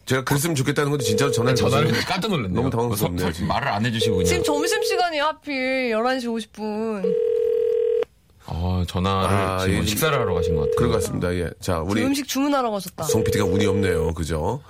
제가 0.07 0.25
그랬으면 0.25 0.57
좋겠다는 0.57 0.91
건데 0.91 1.05
진짜로 1.05 1.31
전화를 1.31 1.57
전화를 1.57 1.89
거셔서 1.89 2.07
깜짝 2.07 2.29
놀랐네요. 2.31 2.55
너무 2.55 2.71
당황스럽네요, 2.71 3.21
서- 3.21 3.27
서- 3.27 3.33
지금. 3.33 3.49
말을 3.49 3.69
안 3.69 3.85
해주시고 3.85 4.17
그냥. 4.17 4.27
지금 4.29 4.43
점심시간이 4.43 5.19
하필 5.19 5.91
11시 5.93 6.25
50분. 6.53 7.15
어, 8.47 8.83
전화를 8.89 9.37
아, 9.37 9.59
지금 9.65 9.83
예, 9.83 9.87
식사를 9.87 10.19
하러 10.19 10.35
가신 10.35 10.55
것 10.57 10.63
같아요. 10.63 10.77
그런 10.77 10.91
것 10.91 10.97
같습니다. 10.97 11.33
예, 11.35 11.51
자 11.61 11.79
우리 11.81 12.03
음식 12.03 12.27
주문하러 12.27 12.71
가셨다. 12.71 13.05
송 13.05 13.23
PD가 13.23 13.45
운이 13.45 13.67
없네요. 13.67 14.13
그죠? 14.15 14.61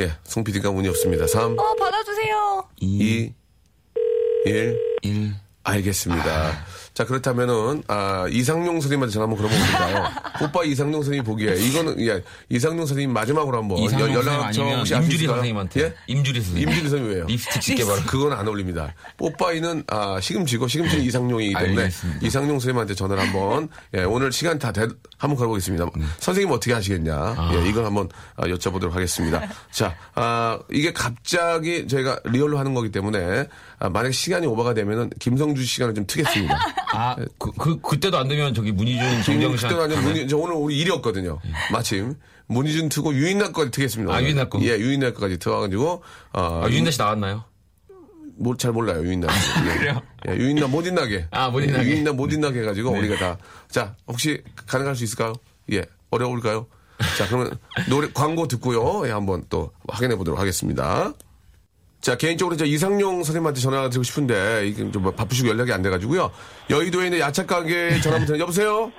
예, 0.00 0.10
송 0.24 0.42
PD가 0.42 0.70
운이 0.70 0.88
없습니다. 0.88 1.26
3, 1.26 1.56
어 1.58 1.74
받아주세요. 1.76 2.64
2, 2.80 3.32
1. 4.46 4.78
1. 5.02 5.34
알겠습니다. 5.62 6.64
자, 7.00 7.06
그렇다면은, 7.06 7.82
아, 7.88 8.26
이상용 8.30 8.78
선생님한테 8.78 9.10
전화 9.14 9.24
한번 9.26 9.38
걸어보겠습니다요. 9.38 10.04
오빠 10.42 10.64
이상용 10.64 10.92
선생님 11.02 11.24
보기에, 11.24 11.54
이거는, 11.54 11.98
예, 12.06 12.22
이상용 12.50 12.84
선생님 12.84 13.10
마지막으로 13.14 13.56
한번 13.56 13.78
이상용 13.78 14.08
연- 14.12 14.26
연락처 14.26 14.62
혹시 14.64 14.94
임주리? 14.96 15.26
선생님한테. 15.26 15.80
예? 15.80 15.94
임주리 16.08 16.42
선생님. 16.42 16.68
임주리 16.68 16.88
선생님 16.90 17.14
왜요? 17.14 17.24
립스틱 17.24 17.62
짙게 17.62 17.86
바르 17.86 18.02
그건 18.04 18.32
안 18.34 18.46
어울립니다. 18.46 18.92
뽀빠이는 19.16 19.84
아, 19.86 20.20
시금치고 20.20 20.68
시금치는 20.68 21.02
이상용이기 21.04 21.54
때문에 21.54 21.80
알겠습니다. 21.84 22.26
이상용 22.26 22.50
선생님한테 22.58 22.94
전화를 22.94 23.22
한번 23.22 23.70
예, 23.94 24.02
오늘 24.02 24.30
시간 24.30 24.58
다 24.58 24.70
돼, 24.70 24.86
한번 25.16 25.36
걸어보겠습니다. 25.38 25.86
선생님 26.18 26.52
어떻게 26.52 26.74
하시겠냐? 26.74 27.36
예, 27.54 27.66
이건 27.70 27.86
한번 27.86 28.10
아, 28.36 28.42
여쭤보도록 28.46 28.90
하겠습니다. 28.90 29.40
자, 29.72 29.96
아, 30.14 30.58
이게 30.70 30.92
갑자기 30.92 31.88
저희가 31.88 32.20
리얼로 32.24 32.58
하는 32.58 32.74
거기 32.74 32.90
때문에 32.90 33.46
아, 33.80 33.88
만약 33.88 34.12
시간이 34.12 34.46
오버가 34.46 34.74
되면은 34.74 35.10
김성주 35.18 35.64
시간을 35.64 35.94
좀 35.94 36.06
트겠습니다. 36.06 36.54
아, 36.92 37.16
그, 37.38 37.50
그, 37.52 37.80
그때도 37.80 38.18
안 38.18 38.28
되면 38.28 38.52
저기 38.52 38.72
문희준, 38.72 39.22
정경 39.22 39.56
씨. 39.56 39.64
그때가 39.64 39.84
아니라 39.84 40.02
문희, 40.02 40.28
저 40.28 40.36
오늘 40.36 40.54
우리 40.54 40.78
일이었거든요. 40.78 41.40
마침 41.72 42.14
문희준 42.46 42.90
트고 42.90 43.14
유인나 43.14 43.46
거까지 43.46 43.70
트겠습니다. 43.70 44.14
아. 44.14 44.22
유인나 44.22 44.50
거. 44.50 44.60
예, 44.60 44.76
유인나 44.76 45.12
거까지 45.14 45.38
트와가지고 45.38 46.02
아, 46.32 46.62
아, 46.64 46.68
유인나 46.68 46.90
씨 46.90 46.98
나왔나요? 46.98 47.44
뭐, 48.36 48.54
잘 48.56 48.72
몰라요, 48.72 49.02
유인나. 49.02 49.28
예. 49.28 49.72
그래요? 49.78 50.02
예, 50.28 50.36
유인나 50.36 50.66
못 50.66 50.86
인나게. 50.86 51.26
아, 51.30 51.48
못 51.48 51.60
인나게. 51.60 51.84
예, 51.84 51.90
유인나 51.90 52.12
못 52.12 52.32
인나게 52.32 52.60
해가지고, 52.60 52.92
네. 52.92 52.98
우리가 52.98 53.16
다. 53.16 53.38
자, 53.70 53.94
혹시 54.06 54.42
가능할 54.66 54.94
수 54.94 55.04
있을까요? 55.04 55.32
예, 55.72 55.84
어려울까요? 56.10 56.66
자, 57.16 57.26
그러면 57.28 57.56
노래, 57.88 58.08
광고 58.12 58.46
듣고요. 58.46 59.06
예, 59.06 59.10
한번 59.10 59.44
또 59.48 59.72
확인해 59.88 60.16
보도록 60.16 60.38
하겠습니다. 60.38 61.12
자, 62.00 62.16
개인적으로 62.16 62.56
저 62.56 62.64
이상용 62.64 63.22
선생님한테 63.22 63.60
전화 63.60 63.82
드리고 63.90 64.02
싶은데, 64.02 64.66
이게 64.66 64.90
좀 64.90 65.14
바쁘시고 65.14 65.50
연락이 65.50 65.70
안 65.72 65.82
돼가지고요. 65.82 66.30
여의도에 66.70 67.06
있는 67.06 67.18
야채 67.20 67.44
가게 67.44 68.00
전화 68.00 68.16
한번 68.16 68.26
드려 68.26 68.38
여보세요? 68.38 68.90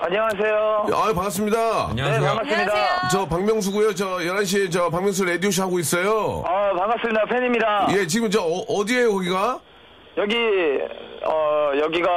안녕하세요. 0.00 0.86
아유, 0.92 1.14
반갑습니다. 1.14 1.56
네, 1.94 2.02
안녕하세요. 2.02 2.20
반갑습니다. 2.22 2.60
안녕하세요. 2.72 3.08
저 3.12 3.26
박명수고요. 3.26 3.94
저 3.94 4.06
11시에 4.18 4.70
저 4.72 4.90
박명수 4.90 5.24
라디오쇼 5.24 5.62
하고 5.62 5.78
있어요. 5.78 6.42
아, 6.46 6.72
반갑습니다. 6.76 7.24
팬입니다. 7.26 7.86
예, 7.92 8.06
지금 8.06 8.30
저 8.30 8.42
어, 8.42 8.84
디에요 8.84 9.12
거기가? 9.12 9.60
여기, 10.16 10.34
어, 11.24 11.70
여기가 11.80 12.08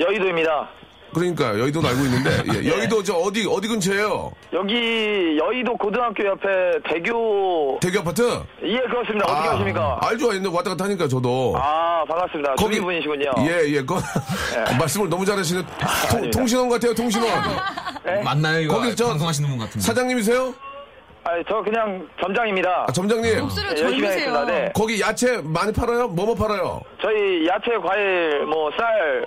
여의도입니다. 0.00 0.68
그러니까 1.14 1.58
여의도는 1.58 1.88
알고 1.88 2.04
있는데 2.04 2.30
예, 2.64 2.68
여의도 2.70 3.02
저 3.02 3.14
어디 3.14 3.46
어디 3.48 3.68
근처예요? 3.68 4.30
여기 4.52 5.38
여의도 5.40 5.76
고등학교 5.76 6.24
옆에 6.26 6.48
대교, 6.90 7.78
대교 7.80 8.00
아파트? 8.00 8.22
예, 8.64 8.78
그렇습니다. 8.80 9.26
어떻게 9.32 9.48
아십니까? 9.48 9.98
알죠, 10.02 10.28
근데 10.28 10.48
왔다 10.48 10.70
갔다 10.70 10.84
하니까 10.84 11.08
저도. 11.08 11.54
아, 11.56 12.04
반갑습니다. 12.08 12.54
거기- 12.56 12.74
주민분이시군요. 12.76 13.30
예, 13.48 13.62
예, 13.76 13.82
거, 13.84 13.96
말씀을 14.78 15.08
너무 15.08 15.24
잘하시네. 15.24 15.62
통. 16.10 16.30
통신원 16.30 16.68
같아요, 16.68 16.94
통신원. 16.94 17.30
맞나요? 18.24 18.60
이거 18.60 18.74
거기 18.74 18.94
저- 18.94 19.06
방송하시는 19.08 19.48
분 19.48 19.58
같은데. 19.58 19.80
사장님이세요? 19.80 20.54
아, 21.26 21.30
저 21.48 21.62
그냥 21.62 22.06
점장입니다. 22.20 22.84
아, 22.86 22.92
점장님. 22.92 23.40
목소리가 23.40 23.72
예, 23.72 23.76
젊으세요. 23.76 24.44
네. 24.44 24.72
거기 24.74 25.00
야채 25.00 25.40
많이 25.42 25.72
팔아요? 25.72 26.06
뭐뭐 26.08 26.34
팔아요? 26.34 26.82
저희 27.00 27.46
야채, 27.48 27.70
과일, 27.82 28.44
뭐, 28.44 28.70
쌀, 28.76 29.24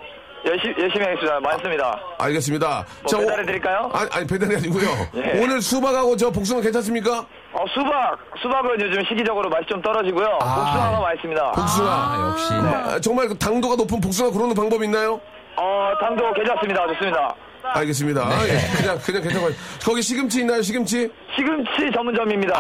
열심히, 0.48 0.76
열심히 0.80 1.06
하겠습니다. 1.06 1.40
많습니다. 1.42 2.00
알겠습니다. 2.20 2.86
뭐 3.04 3.20
배달해 3.20 3.46
드릴까요? 3.46 3.92
아니, 3.94 4.10
아니, 4.14 4.28
배달이 4.28 4.56
아니고요. 4.56 4.88
예. 5.16 5.40
오늘 5.42 5.62
수박하고 5.62 6.16
저 6.16 6.32
복숭아 6.32 6.62
괜찮습니까? 6.62 7.20
어, 7.54 7.66
수박, 7.74 8.18
수박은 8.42 8.80
요즘 8.80 9.04
시기적으로 9.10 9.50
맛이 9.50 9.66
좀 9.68 9.82
떨어지고요. 9.82 10.38
아. 10.42 10.56
복숭아가 10.56 11.00
맛있습니다. 11.02 11.52
복숭아. 11.52 11.90
아, 11.90 12.30
역시. 12.32 12.54
아, 12.54 13.00
정말 13.00 13.28
그 13.28 13.38
당도가 13.38 13.76
높은 13.76 14.00
복숭아 14.00 14.30
고르는 14.30 14.56
방법 14.56 14.84
있나요? 14.84 15.20
어, 15.58 15.92
당도 16.00 16.34
괜찮습니다. 16.34 16.88
좋습니다. 16.88 17.36
알겠습니다. 17.64 18.30
네. 18.30 18.36
예, 18.54 18.78
그냥, 18.78 18.98
그냥 19.00 19.22
괜찮아요. 19.24 19.50
거기 19.84 20.02
시금치 20.02 20.40
있나요, 20.42 20.62
시금치? 20.62 21.12
시금치 21.36 21.92
전문점입니다. 21.94 22.56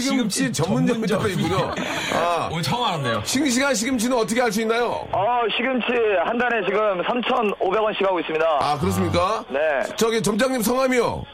시금치 0.00 0.38
시금치 0.38 0.52
전문점이 0.62 1.06
따로 1.06 1.22
전문점이. 1.28 1.42
있군요. 1.42 1.74
아, 2.14 2.48
오늘 2.50 2.62
처음 2.62 2.84
알았네요. 2.84 3.22
싱싱한 3.24 3.74
시금치는 3.74 4.16
어떻게 4.16 4.40
알수 4.40 4.60
있나요? 4.62 5.06
어, 5.12 5.40
시금치 5.56 5.86
한 6.24 6.38
단에 6.38 6.64
지금 6.66 7.02
3,500원씩 7.02 8.04
하고 8.04 8.20
있습니다. 8.20 8.58
아, 8.60 8.78
그렇습니까? 8.78 9.44
네. 9.50 9.58
저기 9.96 10.22
점장님 10.22 10.62
성함이요. 10.62 11.24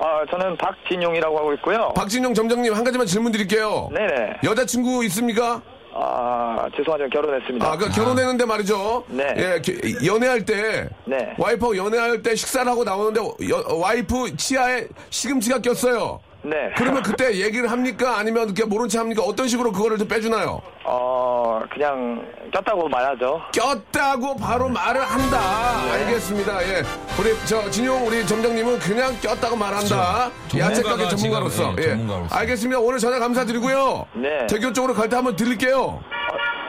아, 0.00 0.20
저는 0.30 0.56
박진용이라고 0.56 1.38
하고 1.38 1.52
있고요. 1.54 1.92
박진용 1.96 2.32
점장님 2.34 2.72
한 2.72 2.84
가지만 2.84 3.06
질문 3.06 3.32
드릴게요. 3.32 3.88
네네. 3.92 4.38
여자친구 4.44 5.04
있습니까? 5.06 5.60
아, 6.00 6.68
죄송하지만 6.76 7.10
결혼했습니다. 7.10 7.66
아, 7.66 7.76
그 7.76 7.88
결혼했는데 7.90 8.44
말이죠. 8.44 9.02
네. 9.08 9.24
예, 9.36 9.60
게- 9.60 10.06
연애할 10.06 10.44
때. 10.44 10.88
네. 11.04 11.34
와이프하고 11.38 11.76
연애할 11.76 12.22
때 12.22 12.36
식사를 12.36 12.70
하고 12.70 12.84
나오는데 12.84 13.20
여- 13.50 13.76
와이프 13.76 14.36
치아에 14.36 14.86
시금치가 15.10 15.60
꼈어요. 15.60 16.20
네. 16.42 16.72
그러면 16.76 17.02
그때 17.02 17.34
얘기를 17.40 17.70
합니까? 17.70 18.16
아니면 18.18 18.44
이렇게 18.44 18.64
모른 18.64 18.88
체 18.88 18.98
합니까? 18.98 19.22
어떤 19.24 19.48
식으로 19.48 19.72
그거를 19.72 19.98
좀 19.98 20.06
빼주나요? 20.06 20.62
어, 20.84 21.60
그냥 21.72 22.24
꼈다고 22.52 22.88
말하죠. 22.88 23.40
꼈다고 23.52 24.36
바로 24.36 24.68
말을 24.68 25.00
한다. 25.02 25.82
네. 25.84 26.04
알겠습니다. 26.04 26.62
예. 26.68 26.82
우리 27.18 27.34
저 27.44 27.68
진용 27.70 28.06
우리 28.06 28.24
점장님은 28.24 28.78
그냥 28.78 29.14
꼈다고 29.20 29.56
말한다. 29.56 30.30
그렇죠. 30.48 30.58
야채 30.58 30.82
가게 30.82 31.08
전문가로서. 31.08 31.74
예, 31.78 31.82
예. 31.82 31.88
전문가로서. 31.90 32.34
알겠습니다. 32.36 32.80
오늘 32.80 32.98
전화 32.98 33.18
감사드리고요. 33.18 34.06
네. 34.14 34.46
대교 34.46 34.72
쪽으로 34.72 34.94
갈 34.94 35.08
때 35.08 35.16
한번 35.16 35.34
들릴게요. 35.36 36.00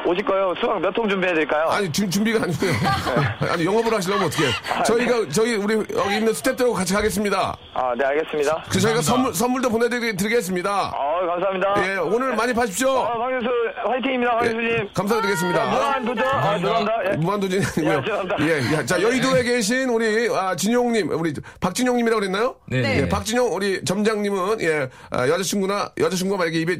오실 0.05 0.23
거예요? 0.25 0.53
수박 0.59 0.81
몇통 0.81 1.07
준비해드릴까요? 1.09 1.67
아니 1.69 1.91
준, 1.91 2.09
준비가 2.09 2.43
아니고요. 2.43 2.71
아니 3.51 3.65
영업을 3.65 3.93
하시려면 3.93 4.25
어떻게? 4.27 4.45
저희가 4.85 5.29
저희 5.31 5.55
우리 5.55 5.75
여기 5.75 6.15
있는 6.17 6.33
스태프들하고 6.33 6.73
같이 6.73 6.93
가겠습니다. 6.93 7.55
아, 7.73 7.93
네, 7.97 8.05
알겠습니다. 8.05 8.63
그 8.69 8.79
저희가 8.79 9.01
선물 9.01 9.33
선물도 9.33 9.69
보내드리겠습니다. 9.69 10.69
아, 10.69 11.25
감사합니다. 11.27 11.75
예, 11.93 11.97
오늘 11.97 12.35
많이 12.35 12.53
봐십시오. 12.53 12.89
아, 12.89 13.19
황윤수 13.21 13.47
화이팅입니다, 13.85 14.37
황윤수님. 14.37 14.69
예, 14.69 14.89
감사드리겠습니다. 14.93 15.65
무한 15.69 16.05
도전. 16.05 16.27
아, 16.27 16.57
죄송합니다. 16.57 16.93
예. 17.11 17.17
무한도전이 17.17 17.63
아니고요. 17.65 17.93
예, 17.97 18.01
죄송합니다. 18.01 18.35
예, 18.41 18.73
야, 18.77 18.85
자, 18.85 19.01
여의도에 19.01 19.43
계신 19.43 19.89
우리, 19.89 20.29
아, 20.35 20.55
진용님, 20.55 21.11
우리, 21.11 21.33
박진용님이라고 21.59 22.19
그랬나요? 22.19 22.55
네. 22.67 22.81
네. 22.81 23.01
예, 23.01 23.09
박진용, 23.09 23.53
우리 23.53 23.83
점장님은, 23.83 24.61
예, 24.61 24.89
아, 25.11 25.27
여자친구나, 25.27 25.91
여자친구가 25.99 26.37
만약에 26.39 26.59
입에 26.59 26.79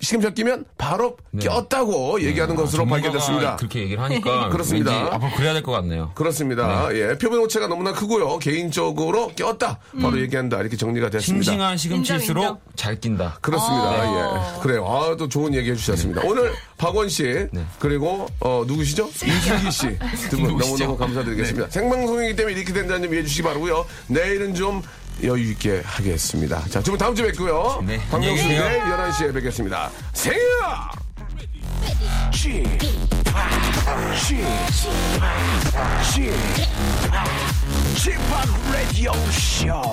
시금치 0.00 0.34
끼면 0.34 0.64
바로 0.76 1.16
꼈다고 1.40 2.20
얘기하는 2.22 2.56
것으로 2.56 2.84
네. 2.84 2.90
아, 2.92 3.00
전문가가 3.00 3.12
밝혀졌습니다. 3.12 3.56
그렇게 3.56 3.80
얘기를 3.80 4.02
하니까 4.04 4.48
그렇습니다. 4.50 4.90
왠지 4.96 5.10
앞으로 5.14 5.30
그래야 5.32 5.52
될 5.52 5.62
것 5.62 5.72
같네요. 5.72 6.10
그렇습니다. 6.14 6.88
네. 6.90 6.98
예, 7.10 7.18
표본 7.18 7.38
오차가 7.40 7.68
너무나 7.68 7.92
크고요. 7.92 8.38
개인적으로 8.38 9.28
꼈다. 9.36 9.78
바로 10.02 10.20
얘기한다. 10.20 10.60
이렇게 10.60 10.76
정리가 10.76 11.10
됐습니다. 11.10 11.44
싱싱한 11.44 11.76
시금치일수록 11.76 12.42
인정, 12.44 12.58
잘 12.74 13.00
낀다. 13.00 13.38
그렇습니다. 13.40 14.04
예. 14.58 14.60
그래요. 14.62 14.84
아, 14.86 15.16
또 15.16 15.28
좋은 15.28 15.54
얘기 15.54 15.70
해주셨습니다. 15.70 16.22
오늘 16.24 16.52
박원 16.76 17.08
씨, 17.08 17.46
그리고, 17.78 18.26
어, 18.40 18.64
누구시죠? 18.66 19.08
이슬기 19.08 19.70
씨. 19.70 19.98
두 20.28 20.36
분? 20.38 20.56
너무너무 20.58 20.96
감사드리겠습니다. 20.98 21.70
생방송이기 21.70 22.36
때문에 22.36 22.56
이렇게 22.56 22.72
된다는 22.72 23.02
점 23.04 23.12
이해해 23.12 23.24
주시기 23.26 23.42
바라고요 23.42 23.86
내일은 24.08 24.54
좀 24.54 24.82
여유 25.22 25.50
있게 25.52 25.82
하겠습니다. 25.84 26.62
자, 26.70 26.80
두 26.80 26.90
분 26.92 26.98
다음 26.98 27.14
주에 27.14 27.26
뵙고요. 27.28 27.82
네, 27.86 28.00
박명수 28.10 28.46
내일 28.48 28.60
계세요. 28.62 28.84
11시에 28.84 29.34
뵙겠습니다. 29.34 29.90
생일아! 30.12 30.90
G, 32.32 32.62
G, 32.78 32.88
G, 34.20 34.44
G, 36.12 36.32
G, 37.96 38.10
Radio 38.72 39.12
Show. 39.30 39.92